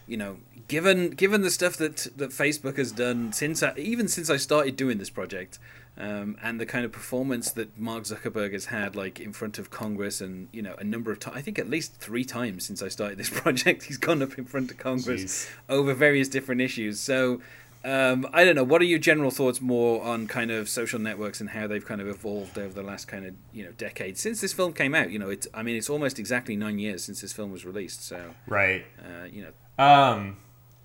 you 0.06 0.16
know, 0.16 0.38
given 0.68 1.10
given 1.10 1.42
the 1.42 1.50
stuff 1.50 1.76
that 1.76 2.08
that 2.16 2.30
Facebook 2.30 2.76
has 2.76 2.92
done 2.92 3.32
since 3.32 3.62
I, 3.62 3.74
even 3.76 4.08
since 4.08 4.30
I 4.30 4.36
started 4.36 4.76
doing 4.76 4.98
this 4.98 5.10
project, 5.10 5.58
um, 5.98 6.36
and 6.42 6.58
the 6.60 6.66
kind 6.66 6.84
of 6.84 6.92
performance 6.92 7.50
that 7.52 7.78
Mark 7.78 8.04
Zuckerberg 8.04 8.52
has 8.52 8.66
had, 8.66 8.96
like 8.96 9.20
in 9.20 9.32
front 9.32 9.58
of 9.58 9.70
Congress, 9.70 10.20
and 10.20 10.48
you 10.52 10.62
know, 10.62 10.74
a 10.78 10.84
number 10.84 11.12
of 11.12 11.20
times, 11.20 11.36
I 11.36 11.42
think 11.42 11.58
at 11.58 11.68
least 11.68 11.96
three 11.96 12.24
times 12.24 12.64
since 12.66 12.82
I 12.82 12.88
started 12.88 13.18
this 13.18 13.30
project, 13.42 13.84
he's 13.84 13.98
gone 13.98 14.22
up 14.22 14.38
in 14.38 14.44
front 14.44 14.70
of 14.70 14.78
Congress 14.78 15.22
Jeez. 15.46 15.50
over 15.68 15.94
various 15.94 16.28
different 16.28 16.60
issues. 16.60 17.00
So. 17.00 17.40
Um, 17.84 18.28
I 18.32 18.44
don't 18.44 18.54
know. 18.54 18.62
What 18.62 18.80
are 18.80 18.84
your 18.84 19.00
general 19.00 19.32
thoughts 19.32 19.60
more 19.60 20.04
on 20.04 20.28
kind 20.28 20.52
of 20.52 20.68
social 20.68 21.00
networks 21.00 21.40
and 21.40 21.50
how 21.50 21.66
they've 21.66 21.84
kind 21.84 22.00
of 22.00 22.06
evolved 22.06 22.56
over 22.56 22.72
the 22.72 22.84
last 22.84 23.08
kind 23.08 23.26
of 23.26 23.34
you 23.52 23.64
know 23.64 23.72
decade 23.72 24.16
since 24.16 24.40
this 24.40 24.52
film 24.52 24.72
came 24.72 24.94
out? 24.94 25.10
You 25.10 25.18
know, 25.18 25.30
it's 25.30 25.48
I 25.52 25.64
mean 25.64 25.74
it's 25.74 25.90
almost 25.90 26.20
exactly 26.20 26.54
nine 26.54 26.78
years 26.78 27.02
since 27.02 27.22
this 27.22 27.32
film 27.32 27.50
was 27.50 27.64
released. 27.64 28.06
So 28.06 28.34
Right. 28.46 28.84
uh, 29.00 29.24
you 29.24 29.42
know, 29.42 29.84
Um, 29.84 30.36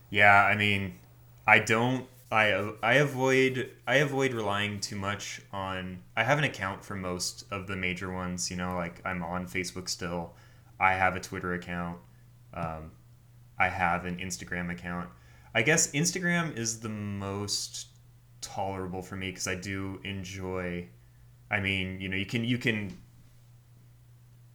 yeah, 0.09 0.43
I 0.43 0.55
mean, 0.57 0.95
I 1.45 1.59
don't 1.59 2.07
I 2.31 2.73
I 2.83 2.95
avoid 2.95 3.71
I 3.87 3.97
avoid 3.97 4.33
relying 4.33 4.79
too 4.79 4.95
much 4.95 5.41
on. 5.51 6.03
I 6.15 6.23
have 6.23 6.37
an 6.37 6.43
account 6.43 6.83
for 6.83 6.95
most 6.95 7.45
of 7.51 7.67
the 7.67 7.75
major 7.75 8.11
ones. 8.11 8.51
You 8.51 8.57
know, 8.57 8.75
like 8.75 9.01
I'm 9.05 9.23
on 9.23 9.47
Facebook 9.47 9.89
still. 9.89 10.33
I 10.79 10.93
have 10.93 11.15
a 11.15 11.19
Twitter 11.19 11.53
account. 11.53 11.99
Um, 12.53 12.91
I 13.57 13.69
have 13.69 14.05
an 14.05 14.17
Instagram 14.17 14.71
account. 14.71 15.09
I 15.55 15.61
guess 15.61 15.91
Instagram 15.91 16.55
is 16.57 16.79
the 16.79 16.89
most 16.89 17.87
tolerable 18.41 19.01
for 19.01 19.15
me 19.15 19.29
because 19.29 19.47
I 19.47 19.55
do 19.55 19.99
enjoy. 20.03 20.87
I 21.49 21.59
mean, 21.59 21.99
you 22.01 22.09
know, 22.09 22.17
you 22.17 22.25
can 22.25 22.43
you 22.43 22.57
can 22.57 22.97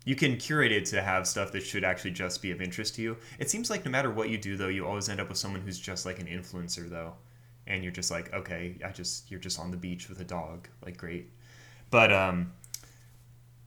you 0.04 0.16
can 0.16 0.36
curate 0.36 0.72
it 0.72 0.84
to 0.86 1.02
have 1.02 1.26
stuff 1.26 1.52
that 1.52 1.62
should 1.62 1.84
actually 1.84 2.10
just 2.10 2.42
be 2.42 2.50
of 2.50 2.60
interest 2.60 2.96
to 2.96 3.02
you. 3.02 3.16
It 3.38 3.50
seems 3.50 3.70
like 3.70 3.84
no 3.84 3.90
matter 3.90 4.10
what 4.10 4.28
you 4.28 4.38
do, 4.38 4.56
though, 4.56 4.68
you 4.68 4.86
always 4.86 5.08
end 5.08 5.20
up 5.20 5.28
with 5.28 5.38
someone 5.38 5.60
who's 5.60 5.78
just 5.78 6.04
like 6.04 6.18
an 6.18 6.26
influencer, 6.26 6.88
though, 6.88 7.14
and 7.66 7.82
you're 7.82 7.92
just 7.92 8.10
like, 8.10 8.32
okay, 8.32 8.76
I 8.84 8.90
just 8.90 9.30
you're 9.30 9.40
just 9.40 9.58
on 9.58 9.70
the 9.70 9.76
beach 9.76 10.08
with 10.08 10.20
a 10.20 10.24
dog, 10.24 10.68
like 10.84 10.96
great, 10.96 11.30
but 11.90 12.12
um, 12.12 12.52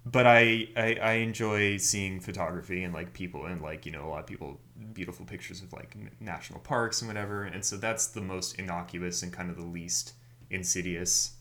but 0.05 0.27
I, 0.27 0.67
I 0.75 0.97
I 1.01 1.11
enjoy 1.13 1.77
seeing 1.77 2.19
photography 2.19 2.83
and 2.83 2.93
like 2.93 3.13
people 3.13 3.45
and 3.45 3.61
like 3.61 3.85
you 3.85 3.91
know 3.91 4.05
a 4.05 4.09
lot 4.09 4.19
of 4.21 4.27
people 4.27 4.59
beautiful 4.93 5.25
pictures 5.25 5.61
of 5.61 5.73
like 5.73 5.95
national 6.19 6.59
parks 6.59 7.01
and 7.01 7.09
whatever, 7.09 7.43
and 7.43 7.63
so 7.63 7.77
that's 7.77 8.07
the 8.07 8.21
most 8.21 8.59
innocuous 8.59 9.23
and 9.23 9.31
kind 9.31 9.49
of 9.49 9.55
the 9.55 9.65
least 9.65 10.13
insidious. 10.49 11.31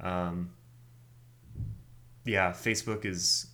Um, 0.00 0.50
yeah, 2.24 2.52
Facebook 2.52 3.04
is 3.04 3.46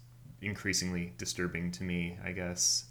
increasingly 0.43 1.13
disturbing 1.19 1.71
to 1.73 1.85
me, 1.85 2.19
I 2.25 2.33
guess. 2.33 2.87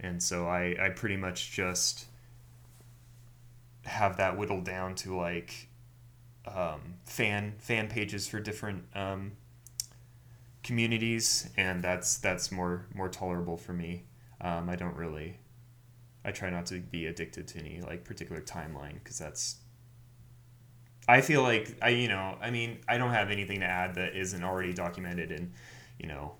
And 0.00 0.22
so 0.22 0.46
I, 0.46 0.76
I 0.80 0.90
pretty 0.90 1.16
much 1.16 1.52
just 1.52 2.06
have 3.86 4.16
that 4.18 4.36
whittled 4.36 4.64
down 4.64 4.94
to 4.96 5.16
like 5.16 5.68
um, 6.46 6.94
fan 7.04 7.54
fan 7.58 7.88
pages 7.88 8.28
for 8.28 8.40
different 8.40 8.84
um, 8.94 9.32
communities, 10.62 11.48
and 11.56 11.82
that's 11.82 12.18
that's 12.18 12.52
more 12.52 12.86
more 12.94 13.08
tolerable 13.08 13.56
for 13.56 13.72
me. 13.72 14.04
Um, 14.40 14.68
I 14.68 14.76
don't 14.76 14.96
really. 14.96 15.38
I 16.24 16.32
try 16.32 16.50
not 16.50 16.66
to 16.66 16.80
be 16.80 17.06
addicted 17.06 17.46
to 17.48 17.60
any 17.60 17.80
like 17.80 18.04
particular 18.04 18.42
timeline 18.42 18.94
because 18.94 19.18
that's. 19.18 19.56
I 21.08 21.20
feel 21.20 21.42
like 21.42 21.76
I 21.80 21.90
you 21.90 22.08
know 22.08 22.36
I 22.40 22.50
mean 22.50 22.78
I 22.88 22.98
don't 22.98 23.12
have 23.12 23.30
anything 23.30 23.60
to 23.60 23.66
add 23.66 23.94
that 23.94 24.16
isn't 24.16 24.42
already 24.42 24.72
documented 24.72 25.30
in, 25.30 25.52
you 25.98 26.08
know, 26.08 26.34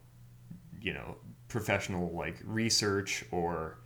you 0.80 0.92
know 0.92 1.16
professional 1.48 2.12
like 2.12 2.36
research 2.44 3.24
or 3.30 3.78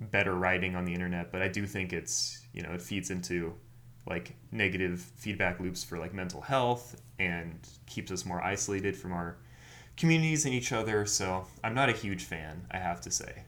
better 0.00 0.34
writing 0.34 0.76
on 0.76 0.84
the 0.84 0.92
internet 0.92 1.32
but 1.32 1.42
i 1.42 1.48
do 1.48 1.66
think 1.66 1.92
it's 1.92 2.46
you 2.52 2.62
know 2.62 2.70
it 2.70 2.80
feeds 2.80 3.10
into 3.10 3.52
like 4.08 4.34
negative 4.52 5.00
feedback 5.16 5.60
loops 5.60 5.84
for 5.84 5.98
like 5.98 6.14
mental 6.14 6.40
health 6.40 7.00
and 7.18 7.68
keeps 7.86 8.10
us 8.10 8.24
more 8.24 8.42
isolated 8.42 8.96
from 8.96 9.12
our 9.12 9.36
communities 9.96 10.44
and 10.44 10.54
each 10.54 10.72
other. 10.72 11.04
So 11.04 11.46
i'm 11.62 11.74
not 11.74 11.88
a 11.88 11.92
huge 11.92 12.24
fan 12.24 12.66
i 12.70 12.78
have 12.78 13.00
to 13.02 13.10
say 13.10 13.44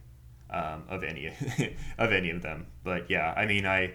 um, 0.51 0.85
of 0.89 1.05
any 1.05 1.33
of 1.99 2.13
any 2.13 2.31
of 2.31 2.43
them. 2.43 2.67
But 2.85 3.11
yeah 3.11 3.33
i 3.37 3.47
mean 3.47 3.67
i 3.67 3.95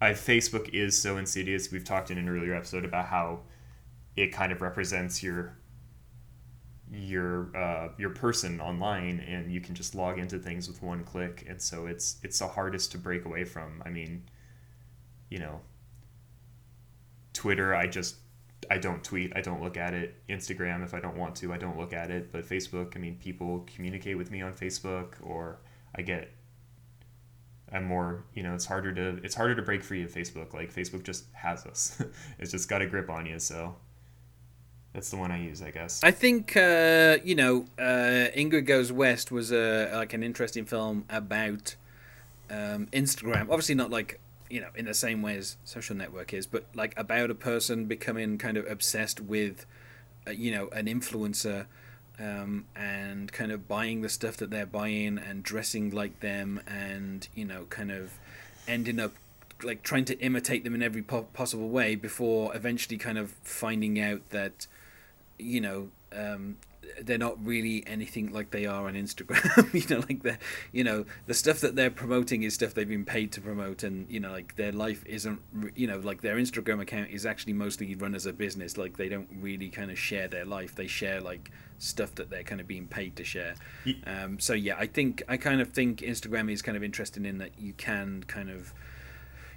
i 0.00 0.12
facebook 0.12 0.70
is 0.70 1.00
so 1.00 1.18
insidious. 1.18 1.70
We've 1.70 1.84
talked 1.84 2.10
in 2.10 2.18
an 2.18 2.28
earlier 2.28 2.54
episode 2.54 2.84
about 2.84 3.06
how 3.06 3.40
it 4.16 4.32
kind 4.32 4.52
of 4.52 4.62
represents 4.62 5.22
your 5.22 5.56
your 6.92 7.54
uh, 7.56 7.88
your 7.98 8.10
person 8.10 8.60
online 8.60 9.20
and 9.20 9.52
you 9.52 9.60
can 9.60 9.74
just 9.74 9.94
log 9.94 10.18
into 10.18 10.38
things 10.38 10.68
with 10.68 10.82
one 10.82 11.04
click. 11.04 11.44
And 11.48 11.60
so 11.60 11.86
it's 11.86 12.16
it's 12.22 12.38
the 12.38 12.48
hardest 12.48 12.92
to 12.92 12.98
break 12.98 13.24
away 13.24 13.44
from. 13.44 13.82
I 13.84 13.90
mean 13.90 14.22
you 15.30 15.38
know 15.38 15.60
twitter 17.34 17.74
i 17.74 17.86
just 17.86 18.16
i 18.70 18.78
don't 18.78 19.04
tweet. 19.04 19.32
I 19.36 19.40
don't 19.40 19.62
look 19.62 19.76
at 19.76 19.94
it. 19.94 20.14
Instagram 20.28 20.82
if 20.84 20.94
i 20.94 21.00
don't 21.00 21.16
want 21.16 21.36
to 21.36 21.52
i 21.52 21.58
don't 21.58 21.78
look 21.78 21.92
at 21.92 22.10
it. 22.10 22.32
But 22.32 22.44
facebook 22.44 22.96
i 22.96 22.98
mean 22.98 23.16
people 23.16 23.66
communicate 23.74 24.16
with 24.18 24.30
me 24.30 24.42
on 24.42 24.52
facebook 24.52 25.14
or 25.22 25.60
i 25.94 26.02
get 26.02 26.32
i'm 27.72 27.84
more 27.84 28.24
you 28.34 28.42
know 28.42 28.54
it's 28.54 28.64
harder 28.64 28.92
to 28.94 29.20
it's 29.22 29.34
harder 29.34 29.54
to 29.54 29.62
break 29.62 29.82
free 29.84 30.02
of 30.02 30.12
facebook. 30.12 30.54
Like 30.54 30.74
facebook 30.74 31.02
just 31.04 31.24
has 31.34 31.66
us. 31.66 32.02
It's 32.38 32.50
just 32.50 32.68
got 32.68 32.82
a 32.82 32.86
grip 32.86 33.10
on 33.10 33.26
you. 33.26 33.38
So 33.38 33.76
that's 34.98 35.10
the 35.10 35.16
one 35.16 35.30
I 35.30 35.40
use, 35.40 35.62
I 35.62 35.70
guess. 35.70 36.02
I 36.02 36.10
think 36.10 36.56
uh, 36.56 37.18
you 37.22 37.36
know, 37.36 37.66
uh, 37.78 38.34
Ingrid 38.36 38.66
Goes 38.66 38.90
West 38.90 39.30
was 39.30 39.52
a 39.52 39.88
like 39.94 40.12
an 40.12 40.24
interesting 40.24 40.64
film 40.64 41.04
about 41.08 41.76
um, 42.50 42.86
Instagram. 42.86 43.42
Obviously, 43.42 43.76
not 43.76 43.90
like 43.90 44.18
you 44.50 44.60
know 44.60 44.70
in 44.74 44.86
the 44.86 44.94
same 44.94 45.22
way 45.22 45.36
as 45.36 45.56
Social 45.62 45.94
Network 45.94 46.34
is, 46.34 46.48
but 46.48 46.64
like 46.74 46.98
about 46.98 47.30
a 47.30 47.36
person 47.36 47.84
becoming 47.84 48.38
kind 48.38 48.56
of 48.56 48.68
obsessed 48.68 49.20
with, 49.20 49.66
uh, 50.26 50.32
you 50.32 50.50
know, 50.50 50.68
an 50.70 50.86
influencer. 50.86 51.66
Um, 52.20 52.64
and 52.74 53.30
kind 53.30 53.52
of 53.52 53.68
buying 53.68 54.00
the 54.00 54.08
stuff 54.08 54.38
that 54.38 54.50
they're 54.50 54.66
buying 54.66 55.18
and 55.18 55.44
dressing 55.44 55.90
like 55.90 56.18
them 56.18 56.60
and 56.66 57.28
you 57.36 57.44
know 57.44 57.66
kind 57.70 57.92
of 57.92 58.18
ending 58.66 58.98
up 58.98 59.12
like 59.62 59.84
trying 59.84 60.04
to 60.06 60.18
imitate 60.18 60.64
them 60.64 60.74
in 60.74 60.82
every 60.82 61.00
po- 61.00 61.28
possible 61.32 61.68
way 61.68 61.94
before 61.94 62.52
eventually 62.56 62.96
kind 62.96 63.18
of 63.18 63.30
finding 63.44 64.00
out 64.00 64.30
that 64.30 64.66
you 65.38 65.60
know, 65.60 65.88
um, 66.12 66.56
they're 67.02 67.18
not 67.18 67.44
really 67.44 67.84
anything 67.86 68.32
like 68.32 68.50
they 68.50 68.66
are 68.66 68.86
on 68.86 68.94
Instagram. 68.94 69.72
you 69.88 69.94
know, 69.94 70.04
like 70.08 70.22
the, 70.22 70.38
you 70.72 70.84
know, 70.84 71.04
the 71.26 71.34
stuff 71.34 71.60
that 71.60 71.76
they're 71.76 71.90
promoting 71.90 72.42
is 72.42 72.54
stuff 72.54 72.74
they've 72.74 72.88
been 72.88 73.04
paid 73.04 73.32
to 73.32 73.40
promote, 73.40 73.82
and 73.82 74.10
you 74.10 74.20
know, 74.20 74.30
like 74.30 74.56
their 74.56 74.72
life 74.72 75.04
isn't, 75.06 75.40
you 75.74 75.86
know, 75.86 75.98
like 75.98 76.22
their 76.22 76.36
Instagram 76.36 76.80
account 76.80 77.10
is 77.10 77.26
actually 77.26 77.52
mostly 77.52 77.94
run 77.94 78.14
as 78.14 78.26
a 78.26 78.32
business. 78.32 78.76
Like 78.76 78.96
they 78.96 79.08
don't 79.08 79.28
really 79.40 79.68
kind 79.68 79.90
of 79.90 79.98
share 79.98 80.28
their 80.28 80.44
life; 80.44 80.74
they 80.74 80.86
share 80.86 81.20
like 81.20 81.50
stuff 81.78 82.14
that 82.16 82.30
they're 82.30 82.42
kind 82.42 82.60
of 82.60 82.66
being 82.66 82.86
paid 82.86 83.16
to 83.16 83.24
share. 83.24 83.54
Um, 84.06 84.38
so 84.38 84.54
yeah, 84.54 84.76
I 84.78 84.86
think 84.86 85.22
I 85.28 85.36
kind 85.36 85.60
of 85.60 85.72
think 85.72 86.00
Instagram 86.00 86.50
is 86.50 86.62
kind 86.62 86.76
of 86.76 86.82
interesting 86.82 87.24
in 87.24 87.38
that 87.38 87.52
you 87.58 87.72
can 87.74 88.24
kind 88.24 88.50
of 88.50 88.72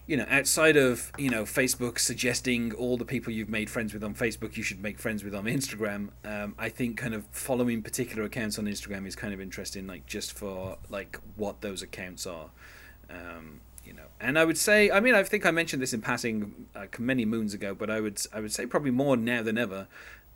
you 0.08 0.18
know, 0.18 0.26
outside 0.30 0.78
of 0.78 1.12
you 1.18 1.30
know 1.30 1.44
Facebook 1.44 2.00
suggesting 2.00 2.74
all 2.74 2.98
the 2.98 3.06
people 3.06 3.32
you've 3.32 3.50
made 3.50 3.70
friends 3.70 3.94
with 3.94 4.04
on 4.04 4.14
Facebook 4.14 4.58
you 4.58 4.64
should 4.64 4.82
make 4.82 5.00
friends 5.00 5.24
with 5.24 5.36
on 5.36 5.46
Instagram, 5.46 6.10
um, 6.26 6.56
I 6.58 6.70
think 6.70 6.98
kind 6.98 7.14
of 7.14 7.26
following 7.32 7.82
particular 7.82 8.24
accounts 8.24 8.58
on 8.60 8.66
Instagram 8.66 9.08
is 9.08 9.16
kind 9.16 9.34
of 9.34 9.42
interesting, 9.42 9.88
like 9.88 10.06
just 10.06 10.34
for 10.34 10.78
like 10.90 11.20
what 11.36 11.62
those 11.62 11.82
accounts 11.82 12.26
are. 12.26 12.50
Um, 13.10 13.62
you 13.86 13.94
know, 13.94 14.06
and 14.20 14.38
I 14.38 14.46
would 14.46 14.58
say, 14.58 14.92
I 14.92 15.00
mean, 15.00 15.16
I 15.16 15.24
think 15.24 15.46
I 15.46 15.52
mentioned 15.52 15.82
this 15.82 15.94
in 15.94 16.02
passing 16.02 16.68
like 16.76 17.00
many 17.00 17.26
moons 17.26 17.54
ago, 17.54 17.74
but 17.74 17.90
I 17.90 18.00
would 18.00 18.22
I 18.34 18.40
would 18.40 18.52
say 18.52 18.66
probably 18.66 18.92
more 18.92 19.18
now 19.18 19.44
than 19.44 19.58
ever. 19.58 19.88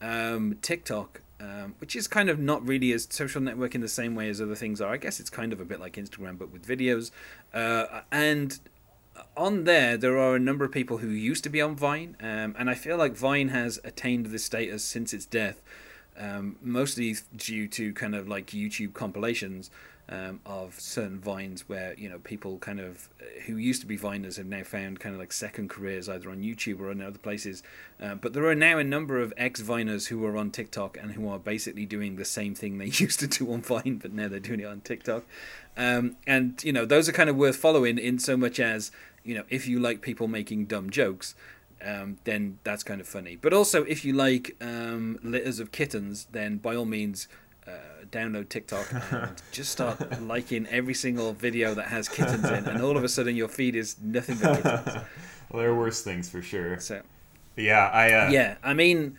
Um, 0.02 0.58
TikTok 0.62 1.22
um, 1.40 1.76
which 1.80 1.96
is 1.96 2.08
kind 2.08 2.30
of 2.30 2.40
not 2.40 2.66
really 2.66 2.92
a 2.94 3.00
social 3.00 3.42
network 3.42 3.76
in 3.76 3.82
the 3.82 3.88
same 3.88 4.16
way 4.16 4.30
as 4.30 4.40
other 4.40 4.56
things 4.56 4.80
are. 4.80 4.94
I 4.94 4.98
guess 4.98 5.20
it's 5.20 5.30
kind 5.30 5.52
of 5.52 5.60
a 5.60 5.66
bit 5.66 5.80
like 5.80 5.94
Instagram, 5.94 6.38
but 6.38 6.52
with 6.52 6.66
videos. 6.66 7.12
Uh, 7.54 8.02
and 8.12 8.58
on 9.38 9.64
there, 9.64 9.98
there 9.98 10.18
are 10.18 10.36
a 10.36 10.40
number 10.40 10.66
of 10.66 10.72
people 10.72 10.98
who 10.98 11.10
used 11.10 11.44
to 11.44 11.50
be 11.50 11.62
on 11.62 11.76
Vine, 11.76 12.16
um, 12.20 12.56
and 12.58 12.70
I 12.70 12.76
feel 12.76 12.98
like 12.98 13.16
Vine 13.16 13.50
has 13.50 13.80
attained 13.84 14.28
this 14.28 14.46
status 14.46 14.84
since 14.84 15.14
its 15.14 15.26
death, 15.26 15.62
um, 16.18 16.58
mostly 16.62 17.16
due 17.36 17.68
to 17.70 17.94
kind 17.94 18.16
of 18.16 18.28
like 18.28 18.48
YouTube 18.48 18.94
compilations 18.94 19.70
um, 20.08 20.40
of 20.46 20.80
certain 20.80 21.20
vines 21.20 21.68
where 21.68 21.96
you 21.98 22.08
know 22.08 22.20
people 22.20 22.60
kind 22.60 22.80
of 22.80 23.10
who 23.46 23.58
used 23.58 23.82
to 23.82 23.88
be 23.88 23.98
Viners 23.98 24.38
have 24.38 24.46
now 24.46 24.64
found 24.64 25.00
kind 25.00 25.16
of 25.16 25.20
like 25.20 25.34
second 25.34 25.70
careers 25.70 26.08
either 26.08 26.30
on 26.30 26.42
YouTube 26.42 26.80
or 26.80 26.92
in 26.92 27.02
other 27.02 27.18
places. 27.18 27.64
Uh, 28.02 28.16
but 28.16 28.34
there 28.34 28.46
are 28.46 28.56
now 28.56 28.78
a 28.78 28.84
number 28.84 29.20
of 29.20 29.34
ex 29.36 29.62
Viners 29.62 30.08
who 30.08 30.24
are 30.26 30.38
on 30.38 30.52
TikTok 30.52 30.98
and 30.98 31.14
who 31.14 31.28
are 31.28 31.40
basically 31.40 31.86
doing 31.86 32.18
the 32.18 32.26
same 32.26 32.54
thing 32.54 32.78
they 32.78 32.86
used 32.94 33.20
to 33.20 33.28
do 33.28 33.52
on 33.52 33.62
Vine, 33.62 34.00
but 34.02 34.14
now 34.14 34.28
they're 34.28 34.40
doing 34.40 34.60
it 34.60 34.66
on 34.66 34.82
TikTok. 34.82 35.24
Um, 35.76 36.18
and 36.28 36.64
you 36.64 36.72
know 36.72 36.86
those 36.86 37.10
are 37.10 37.14
kind 37.14 37.30
of 37.30 37.36
worth 37.36 37.56
following 37.56 37.98
in 37.98 38.20
so 38.20 38.38
much 38.38 38.60
as 38.60 38.92
you 39.24 39.34
know 39.34 39.44
if 39.50 39.68
you 39.68 39.80
like 39.80 40.02
people 40.02 40.28
making 40.28 40.66
dumb 40.66 40.90
jokes. 40.90 41.36
Um, 41.84 42.18
then 42.24 42.58
that's 42.64 42.84
kind 42.84 43.02
of 43.02 43.08
funny. 43.08 43.36
But 43.36 43.54
also, 43.54 43.84
if 43.84 44.06
you 44.06 44.14
like 44.14 44.56
um, 44.62 45.20
litters 45.22 45.60
of 45.60 45.72
kittens, 45.72 46.26
then 46.32 46.58
by 46.58 46.76
all 46.76 46.86
means, 46.86 47.28
uh, 47.68 47.72
download 48.12 48.50
TikTok 48.50 48.88
and 49.12 49.42
just 49.52 49.72
start 49.72 50.22
liking 50.22 50.68
every 50.68 50.94
single 50.94 51.34
video 51.34 51.74
that 51.74 51.88
has 51.88 52.08
kittens 52.08 52.46
in, 52.46 52.66
and 52.66 52.82
all 52.82 52.98
of 52.98 53.04
a 53.04 53.10
sudden 53.10 53.36
your 53.36 53.48
feed 53.48 53.76
is 53.76 53.98
nothing 54.02 54.38
but 54.42 54.56
kittens. 54.58 54.86
well, 55.50 55.62
there 55.62 55.70
are 55.70 55.76
worse 55.76 56.04
things 56.04 56.30
for 56.30 56.42
sure. 56.42 56.80
So, 56.80 57.02
yeah, 57.56 57.90
I 57.94 58.12
uh... 58.12 58.30
yeah, 58.30 58.56
I 58.64 58.74
mean, 58.74 59.18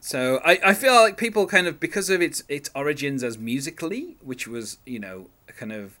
so 0.00 0.40
I, 0.44 0.58
I 0.64 0.74
feel 0.74 0.94
like 0.94 1.16
people 1.16 1.46
kind 1.46 1.66
of 1.66 1.80
because 1.80 2.10
of 2.10 2.20
its 2.22 2.42
its 2.48 2.70
origins 2.74 3.24
as 3.24 3.38
Musical.ly, 3.38 4.16
which 4.22 4.46
was 4.46 4.78
you 4.86 4.98
know 4.98 5.28
kind 5.56 5.72
of. 5.72 5.98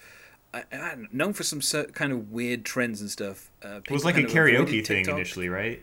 I, 0.54 0.62
I 0.72 0.94
known 1.12 1.32
for 1.34 1.42
some 1.42 1.60
kind 1.92 2.12
of 2.12 2.30
weird 2.30 2.64
trends 2.64 3.00
and 3.02 3.10
stuff. 3.10 3.50
Uh, 3.62 3.80
it 3.84 3.90
was 3.90 4.04
like 4.04 4.16
a 4.16 4.22
karaoke 4.22 4.86
thing 4.86 5.06
initially, 5.06 5.48
right? 5.48 5.82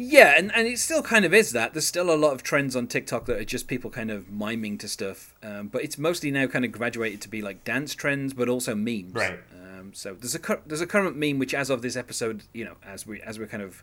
Yeah, 0.00 0.34
and, 0.38 0.54
and 0.54 0.68
it 0.68 0.78
still 0.78 1.02
kind 1.02 1.24
of 1.24 1.34
is 1.34 1.50
that. 1.50 1.72
There's 1.72 1.86
still 1.86 2.08
a 2.08 2.14
lot 2.14 2.32
of 2.32 2.44
trends 2.44 2.76
on 2.76 2.86
TikTok 2.86 3.26
that 3.26 3.40
are 3.40 3.44
just 3.44 3.66
people 3.66 3.90
kind 3.90 4.12
of 4.12 4.30
miming 4.30 4.78
to 4.78 4.86
stuff. 4.86 5.34
Um, 5.42 5.66
but 5.66 5.82
it's 5.82 5.98
mostly 5.98 6.30
now 6.30 6.46
kind 6.46 6.64
of 6.64 6.70
graduated 6.70 7.20
to 7.22 7.28
be 7.28 7.42
like 7.42 7.64
dance 7.64 7.96
trends, 7.96 8.32
but 8.32 8.48
also 8.48 8.76
memes. 8.76 9.12
Right. 9.12 9.40
Um, 9.52 9.92
so 9.92 10.14
there's 10.14 10.36
a 10.36 10.38
cur- 10.38 10.62
there's 10.64 10.80
a 10.80 10.86
current 10.86 11.16
meme 11.16 11.40
which, 11.40 11.52
as 11.52 11.68
of 11.68 11.82
this 11.82 11.96
episode, 11.96 12.44
you 12.52 12.64
know, 12.64 12.76
as 12.86 13.08
we 13.08 13.20
as 13.22 13.40
we're 13.40 13.48
kind 13.48 13.64
of 13.64 13.82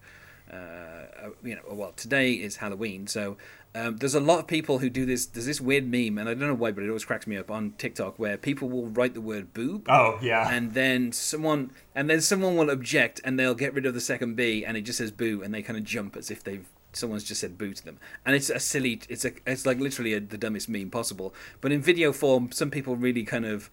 uh, 0.49 0.56
uh, 0.56 1.30
you 1.43 1.56
know, 1.56 1.62
well, 1.69 1.91
today 1.97 2.32
is 2.32 2.58
Halloween, 2.58 3.08
so 3.08 3.36
um, 3.76 3.98
there's 3.98 4.16
a 4.16 4.22
lot 4.22 4.40
of 4.40 4.48
people 4.48 4.80
who 4.80 4.90
do 4.90 5.06
this. 5.06 5.26
There's 5.26 5.46
this 5.46 5.60
weird 5.60 5.86
meme, 5.86 6.18
and 6.18 6.30
I 6.30 6.34
don't 6.34 6.48
know 6.48 6.54
why, 6.54 6.72
but 6.72 6.84
it 6.84 6.88
always 6.88 7.04
cracks 7.04 7.28
me 7.28 7.36
up 7.36 7.52
on 7.52 7.74
TikTok, 7.78 8.18
where 8.18 8.38
people 8.38 8.70
will 8.70 8.88
write 8.88 9.14
the 9.14 9.22
word 9.22 9.54
"boob." 9.54 9.88
Oh 9.90 10.18
yeah. 10.22 10.50
And 10.50 10.74
then 10.74 11.12
someone, 11.12 11.72
and 11.94 12.10
then 12.10 12.22
someone 12.22 12.56
will 12.56 12.70
object, 12.70 13.20
and 13.26 13.38
they'll 13.38 13.54
get 13.54 13.74
rid 13.74 13.86
of 13.86 13.94
the 13.94 14.00
second 14.00 14.36
B, 14.36 14.64
and 14.64 14.78
it 14.78 14.82
just 14.82 15.00
says 15.00 15.12
"boo," 15.12 15.42
and 15.44 15.54
they 15.54 15.62
kind 15.62 15.78
of 15.78 15.84
jump 15.84 16.16
as 16.16 16.32
if 16.32 16.42
they've 16.42 16.66
someone's 16.94 17.26
just 17.26 17.42
said 17.42 17.58
"boo" 17.58 17.74
to 17.74 17.84
them, 17.84 18.00
and 18.26 18.34
it's 18.34 18.50
a 18.50 18.62
silly. 18.62 19.02
It's 19.10 19.26
a. 19.26 19.34
It's 19.46 19.66
like 19.66 19.80
literally 19.80 20.14
a, 20.14 20.22
the 20.22 20.38
dumbest 20.38 20.70
meme 20.70 20.90
possible. 20.90 21.34
But 21.60 21.74
in 21.74 21.82
video 21.82 22.14
form, 22.14 22.54
some 22.54 22.72
people 22.72 22.96
really 22.96 23.24
kind 23.24 23.46
of 23.46 23.70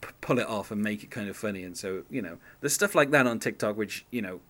p- 0.00 0.08
pull 0.20 0.40
it 0.40 0.48
off 0.48 0.72
and 0.72 0.82
make 0.82 1.04
it 1.04 1.12
kind 1.12 1.28
of 1.28 1.36
funny, 1.36 1.62
and 1.62 1.76
so 1.76 2.02
you 2.10 2.20
know, 2.20 2.38
there's 2.60 2.72
stuff 2.72 2.96
like 2.96 3.12
that 3.12 3.28
on 3.28 3.38
TikTok, 3.38 3.76
which 3.76 4.06
you 4.10 4.22
know 4.22 4.40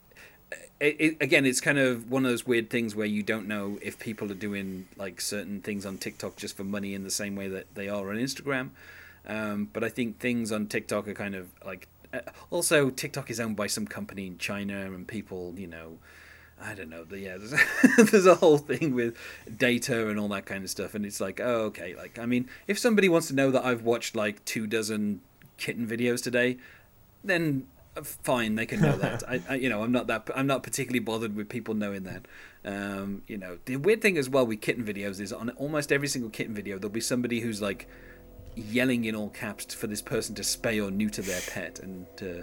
it, 0.81 0.97
it, 0.99 1.17
again, 1.21 1.47
it's 1.47 1.61
kind 1.61 1.79
of 1.79 2.11
one 2.11 2.25
of 2.25 2.31
those 2.31 2.47
weird 2.47 2.71
things 2.71 2.95
where 2.95 3.07
you 3.07 3.23
don't 3.23 3.49
know 3.49 3.79
if 3.83 3.99
people 3.99 4.31
are 4.31 4.37
doing 4.37 4.89
like 4.97 5.21
certain 5.21 5.61
things 5.61 5.87
on 5.87 5.99
TikTok 5.99 6.37
just 6.37 6.57
for 6.57 6.65
money 6.65 6.95
in 6.95 7.03
the 7.03 7.11
same 7.11 7.35
way 7.35 7.49
that 7.49 7.75
they 7.75 7.89
are 7.89 8.11
on 8.11 8.17
Instagram. 8.17 8.71
Um, 9.27 9.69
but 9.73 9.83
I 9.83 9.89
think 9.89 10.19
things 10.19 10.53
on 10.53 10.67
TikTok 10.67 11.09
are 11.09 11.15
kind 11.15 11.35
of 11.35 11.49
like. 11.65 11.89
Uh, 12.13 12.21
also, 12.51 12.91
TikTok 12.91 13.31
is 13.31 13.41
owned 13.41 13.57
by 13.57 13.67
some 13.67 13.87
company 13.87 14.27
in 14.27 14.39
China, 14.39 14.83
and 14.83 15.09
people, 15.09 15.55
you 15.57 15.67
know, 15.67 15.99
I 16.63 16.75
don't 16.75 16.91
know. 16.91 17.05
The, 17.05 17.19
yeah, 17.19 17.37
there's, 17.97 18.11
there's 18.11 18.27
a 18.27 18.37
whole 18.37 18.59
thing 18.59 18.95
with 18.95 19.17
data 19.57 20.09
and 20.09 20.21
all 20.21 20.29
that 20.29 20.47
kind 20.47 20.63
of 20.63 20.71
stuff, 20.71 20.95
and 20.95 21.05
it's 21.05 21.21
like, 21.21 21.41
oh, 21.41 21.63
okay. 21.65 21.97
Like, 21.97 22.19
I 22.19 22.27
mean, 22.27 22.49
if 22.69 22.79
somebody 22.79 23.09
wants 23.09 23.29
to 23.29 23.35
know 23.35 23.51
that 23.51 23.65
I've 23.65 23.83
watched 23.83 24.15
like 24.15 24.45
two 24.45 24.67
dozen 24.67 25.23
kitten 25.57 25.87
videos 25.87 26.23
today, 26.23 26.59
then 27.25 27.67
fine, 28.03 28.55
they 28.55 28.67
can 28.67 28.81
know 28.81 28.97
that. 28.99 29.23
I, 29.29 29.41
I, 29.49 29.55
you 29.55 29.69
know, 29.69 29.83
I'm 29.83 29.93
not 29.93 30.07
that. 30.09 30.29
I'm 30.35 30.47
not 30.47 30.63
particularly 30.63 31.01
bothered 31.01 31.35
with 31.37 31.49
people 31.49 31.75
knowing 31.75 32.05
that. 32.05 32.27
Um, 32.65 33.23
you 33.27 33.39
know, 33.39 33.59
the 33.65 33.77
weird 33.77 34.03
thing 34.03 34.19
as 34.19 34.29
well 34.29 34.47
with 34.47 34.61
kitten 34.61 34.85
videos 34.85 35.21
is 35.21 35.33
on 35.33 35.51
almost 35.51 35.93
every 35.93 36.09
single 36.09 36.31
kitten 36.31 36.55
video 36.55 36.79
there'll 36.79 36.91
be 36.91 37.01
somebody 37.01 37.41
who's 37.41 37.63
like 37.63 37.89
yelling 38.57 39.05
in 39.05 39.15
all 39.15 39.29
caps 39.29 39.73
for 39.75 39.87
this 39.87 40.03
person 40.03 40.35
to 40.35 40.43
spay 40.43 40.85
or 40.85 40.91
neuter 40.91 41.23
their 41.23 41.41
pet, 41.49 41.79
and 41.81 42.07
uh, 42.23 42.43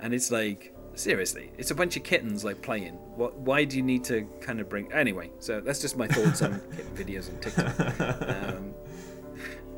and 0.00 0.14
it's 0.14 0.30
like 0.30 0.74
seriously, 0.94 1.50
it's 1.58 1.70
a 1.70 1.74
bunch 1.74 1.96
of 1.96 2.02
kittens 2.04 2.44
like 2.44 2.62
playing. 2.62 2.94
What? 3.16 3.36
Why 3.36 3.64
do 3.64 3.76
you 3.76 3.82
need 3.82 4.04
to 4.04 4.28
kind 4.40 4.60
of 4.60 4.68
bring? 4.68 4.92
Anyway, 4.92 5.30
so 5.40 5.60
that's 5.60 5.80
just 5.80 5.96
my 5.96 6.06
thoughts 6.06 6.42
on 6.42 6.60
kitten 6.76 6.94
videos 6.96 7.30
on 7.30 7.40
TikTok. 7.40 8.54
Um, 8.54 8.74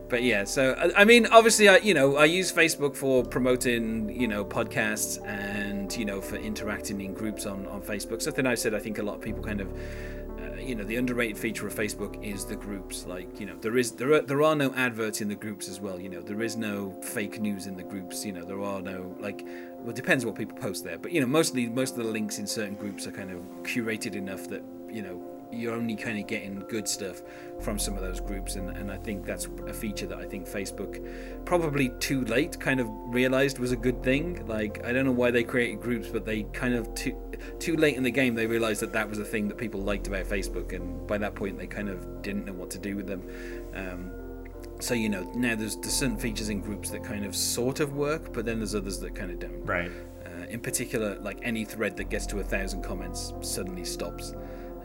but 0.08 0.22
yeah, 0.22 0.44
so 0.44 0.74
I 0.96 1.04
mean, 1.04 1.26
obviously, 1.26 1.68
I 1.68 1.78
you 1.78 1.94
know 1.94 2.16
I 2.16 2.26
use 2.26 2.52
Facebook 2.52 2.96
for 2.96 3.24
promoting 3.24 4.08
you 4.08 4.28
know 4.28 4.44
podcasts 4.44 5.24
and 5.26 5.94
you 5.96 6.04
know 6.04 6.20
for 6.20 6.36
interacting 6.36 7.00
in 7.00 7.12
groups 7.12 7.46
on 7.46 7.66
on 7.66 7.82
Facebook. 7.82 8.22
Something 8.22 8.46
I 8.46 8.54
said 8.54 8.74
I 8.74 8.78
think 8.78 8.98
a 8.98 9.02
lot 9.02 9.16
of 9.16 9.20
people 9.20 9.42
kind 9.42 9.60
of. 9.60 9.72
Uh, 10.36 10.54
you 10.60 10.74
know 10.74 10.84
the 10.84 10.96
underrated 10.96 11.38
feature 11.38 11.66
of 11.66 11.74
Facebook 11.74 12.22
is 12.22 12.44
the 12.44 12.56
groups. 12.56 13.06
Like 13.06 13.40
you 13.40 13.46
know 13.46 13.56
there 13.60 13.78
is 13.78 13.92
there 13.92 14.12
are 14.12 14.20
there 14.20 14.42
are 14.42 14.54
no 14.54 14.72
adverts 14.74 15.20
in 15.22 15.28
the 15.28 15.34
groups 15.34 15.68
as 15.68 15.80
well. 15.80 15.98
You 15.98 16.10
know 16.10 16.20
there 16.20 16.42
is 16.42 16.56
no 16.56 16.90
fake 17.02 17.40
news 17.40 17.66
in 17.66 17.74
the 17.74 17.82
groups. 17.82 18.24
You 18.24 18.32
know 18.32 18.44
there 18.44 18.62
are 18.62 18.82
no 18.82 19.16
like 19.18 19.46
well 19.78 19.90
it 19.90 19.96
depends 19.96 20.26
what 20.26 20.34
people 20.34 20.56
post 20.58 20.84
there. 20.84 20.98
But 20.98 21.12
you 21.12 21.20
know 21.20 21.26
mostly 21.26 21.68
most 21.68 21.96
of 21.96 22.04
the 22.04 22.10
links 22.10 22.38
in 22.38 22.46
certain 22.46 22.74
groups 22.74 23.06
are 23.06 23.12
kind 23.12 23.30
of 23.30 23.38
curated 23.62 24.14
enough 24.14 24.46
that 24.48 24.62
you 24.90 25.02
know 25.02 25.35
you're 25.52 25.74
only 25.74 25.96
kind 25.96 26.18
of 26.18 26.26
getting 26.26 26.60
good 26.68 26.88
stuff 26.88 27.22
from 27.60 27.78
some 27.78 27.94
of 27.94 28.00
those 28.00 28.20
groups 28.20 28.56
and, 28.56 28.76
and 28.76 28.90
I 28.90 28.96
think 28.96 29.24
that's 29.24 29.48
a 29.66 29.72
feature 29.72 30.06
that 30.06 30.18
I 30.18 30.24
think 30.24 30.46
Facebook 30.46 31.04
probably 31.44 31.90
too 32.00 32.24
late 32.24 32.58
kind 32.58 32.80
of 32.80 32.88
realized 33.06 33.58
was 33.58 33.72
a 33.72 33.76
good 33.76 34.02
thing. 34.02 34.44
Like 34.46 34.84
I 34.84 34.92
don't 34.92 35.04
know 35.04 35.12
why 35.12 35.30
they 35.30 35.44
created 35.44 35.80
groups 35.80 36.08
but 36.08 36.24
they 36.24 36.42
kind 36.52 36.74
of 36.74 36.92
too 36.94 37.16
too 37.58 37.76
late 37.76 37.96
in 37.96 38.02
the 38.02 38.10
game 38.10 38.34
they 38.34 38.46
realized 38.46 38.82
that 38.82 38.92
that 38.92 39.08
was 39.08 39.18
a 39.18 39.24
thing 39.24 39.48
that 39.48 39.56
people 39.56 39.80
liked 39.80 40.06
about 40.06 40.24
Facebook 40.24 40.72
and 40.72 41.06
by 41.06 41.18
that 41.18 41.34
point 41.34 41.58
they 41.58 41.66
kind 41.66 41.88
of 41.88 42.22
didn't 42.22 42.44
know 42.44 42.52
what 42.52 42.70
to 42.70 42.78
do 42.78 42.96
with 42.96 43.06
them. 43.06 43.22
Um, 43.74 44.10
so 44.80 44.94
you 44.94 45.08
know 45.08 45.30
now 45.34 45.54
there's, 45.54 45.76
there's 45.76 45.94
certain 45.94 46.18
features 46.18 46.50
in 46.50 46.60
groups 46.60 46.90
that 46.90 47.02
kind 47.02 47.24
of 47.24 47.34
sort 47.34 47.80
of 47.80 47.94
work 47.94 48.32
but 48.32 48.44
then 48.44 48.58
there's 48.58 48.74
others 48.74 48.98
that 49.00 49.14
kind 49.14 49.30
of 49.30 49.38
don't. 49.38 49.64
Right. 49.64 49.90
Uh, 50.24 50.46
in 50.48 50.60
particular 50.60 51.18
like 51.20 51.38
any 51.42 51.64
thread 51.64 51.96
that 51.96 52.10
gets 52.10 52.26
to 52.26 52.40
a 52.40 52.44
thousand 52.44 52.82
comments 52.82 53.32
suddenly 53.40 53.84
stops 53.84 54.34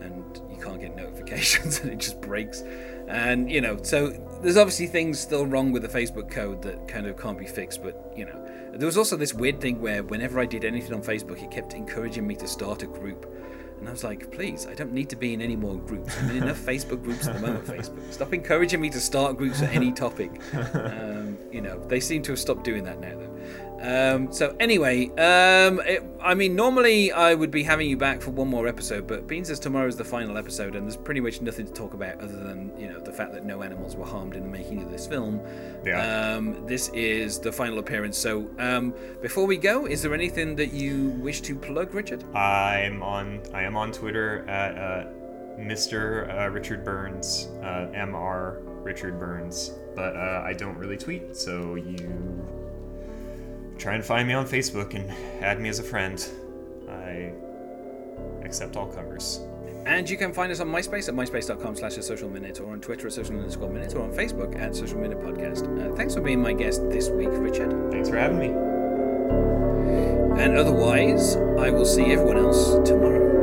and 0.02 0.40
can't 0.62 0.80
get 0.80 0.96
notifications 0.96 1.80
and 1.82 1.90
it 1.92 1.98
just 1.98 2.20
breaks. 2.20 2.62
And 3.08 3.50
you 3.50 3.60
know, 3.60 3.78
so 3.82 4.10
there's 4.42 4.56
obviously 4.56 4.86
things 4.86 5.18
still 5.18 5.46
wrong 5.46 5.72
with 5.72 5.82
the 5.82 5.88
Facebook 5.88 6.30
code 6.30 6.62
that 6.62 6.88
kind 6.88 7.06
of 7.06 7.18
can't 7.18 7.38
be 7.38 7.46
fixed, 7.46 7.82
but 7.82 8.12
you 8.16 8.24
know, 8.24 8.38
there 8.72 8.86
was 8.86 8.96
also 8.96 9.16
this 9.16 9.34
weird 9.34 9.60
thing 9.60 9.80
where 9.80 10.02
whenever 10.02 10.40
I 10.40 10.46
did 10.46 10.64
anything 10.64 10.94
on 10.94 11.02
Facebook, 11.02 11.42
it 11.42 11.50
kept 11.50 11.74
encouraging 11.74 12.26
me 12.26 12.34
to 12.36 12.46
start 12.46 12.82
a 12.82 12.86
group. 12.86 13.26
And 13.78 13.88
I 13.88 13.92
was 13.92 14.04
like, 14.04 14.30
please, 14.30 14.68
I 14.68 14.74
don't 14.74 14.92
need 14.92 15.10
to 15.10 15.16
be 15.16 15.34
in 15.34 15.42
any 15.42 15.56
more 15.56 15.74
groups. 15.76 16.16
I'm 16.20 16.30
in 16.30 16.44
enough 16.44 16.58
Facebook 16.64 17.02
groups 17.02 17.26
at 17.26 17.34
the 17.34 17.40
moment, 17.40 17.64
Facebook. 17.66 18.12
Stop 18.12 18.32
encouraging 18.32 18.80
me 18.80 18.88
to 18.90 19.00
start 19.00 19.36
groups 19.36 19.58
for 19.58 19.66
any 19.66 19.92
topic. 19.92 20.40
Um, 20.72 21.38
you 21.50 21.60
know, 21.60 21.78
they 21.88 22.00
seem 22.00 22.22
to 22.22 22.32
have 22.32 22.38
stopped 22.38 22.64
doing 22.64 22.84
that 22.84 23.00
now, 23.00 23.16
though. 23.16 23.71
Um, 23.82 24.32
so 24.32 24.56
anyway, 24.60 25.08
um, 25.10 25.80
it, 25.80 26.04
I 26.20 26.34
mean, 26.34 26.54
normally 26.54 27.10
I 27.10 27.34
would 27.34 27.50
be 27.50 27.64
having 27.64 27.90
you 27.90 27.96
back 27.96 28.22
for 28.22 28.30
one 28.30 28.46
more 28.46 28.68
episode, 28.68 29.08
but 29.08 29.26
Bean 29.26 29.44
says 29.44 29.58
tomorrow 29.58 29.88
is 29.88 29.96
the 29.96 30.04
final 30.04 30.38
episode, 30.38 30.76
and 30.76 30.86
there's 30.86 30.96
pretty 30.96 31.20
much 31.20 31.40
nothing 31.40 31.66
to 31.66 31.72
talk 31.72 31.92
about 31.92 32.20
other 32.20 32.36
than 32.36 32.72
you 32.78 32.88
know 32.88 33.00
the 33.00 33.12
fact 33.12 33.32
that 33.32 33.44
no 33.44 33.62
animals 33.62 33.96
were 33.96 34.06
harmed 34.06 34.36
in 34.36 34.44
the 34.44 34.48
making 34.48 34.82
of 34.82 34.90
this 34.90 35.06
film. 35.06 35.40
Yeah. 35.84 36.36
Um, 36.36 36.64
this 36.66 36.90
is 36.90 37.40
the 37.40 37.50
final 37.50 37.80
appearance. 37.80 38.16
So 38.16 38.48
um, 38.58 38.94
before 39.20 39.46
we 39.46 39.56
go, 39.56 39.86
is 39.86 40.00
there 40.00 40.14
anything 40.14 40.54
that 40.56 40.72
you 40.72 41.08
wish 41.20 41.40
to 41.42 41.56
plug, 41.56 41.92
Richard? 41.92 42.22
I'm 42.36 43.02
on. 43.02 43.42
I 43.52 43.64
am 43.64 43.76
on 43.76 43.90
Twitter 43.90 44.48
at 44.48 44.78
uh, 44.78 45.08
Mr. 45.58 46.32
Uh, 46.32 46.50
Richard 46.50 46.84
Burns, 46.84 47.48
uh, 47.62 47.88
Mr. 47.92 48.58
Richard 48.84 49.18
Burns, 49.18 49.72
but 49.96 50.14
uh, 50.16 50.42
I 50.44 50.52
don't 50.52 50.76
really 50.76 50.96
tweet, 50.96 51.36
so 51.36 51.74
you 51.74 52.61
try 53.82 53.94
and 53.94 54.04
find 54.04 54.28
me 54.28 54.34
on 54.34 54.46
Facebook 54.46 54.94
and 54.94 55.10
add 55.42 55.60
me 55.60 55.68
as 55.68 55.80
a 55.80 55.82
friend. 55.82 56.24
I 56.88 57.32
accept 58.44 58.76
all 58.76 58.86
comers. 58.86 59.40
And 59.84 60.08
you 60.08 60.16
can 60.16 60.32
find 60.32 60.52
us 60.52 60.60
on 60.60 60.68
MySpace 60.68 61.08
at 61.08 61.14
myspace.com 61.14 61.74
slash 61.74 61.94
social 61.94 62.28
minute 62.28 62.60
or 62.60 62.72
on 62.72 62.80
Twitter 62.80 63.08
at 63.08 63.12
social 63.12 63.36
underscore 63.36 63.68
minute 63.68 63.94
or 63.96 64.02
on 64.02 64.12
Facebook 64.12 64.56
at 64.56 64.76
social 64.76 64.98
minute 64.98 65.18
podcast. 65.18 65.66
Uh, 65.66 65.94
thanks 65.96 66.14
for 66.14 66.20
being 66.20 66.40
my 66.40 66.52
guest 66.52 66.88
this 66.88 67.08
week, 67.08 67.30
Richard. 67.32 67.90
Thanks 67.90 68.08
for 68.08 68.16
having 68.16 68.38
me. 68.38 68.50
And 70.40 70.56
otherwise, 70.56 71.34
I 71.58 71.70
will 71.70 71.84
see 71.84 72.04
everyone 72.04 72.36
else 72.36 72.88
tomorrow. 72.88 73.41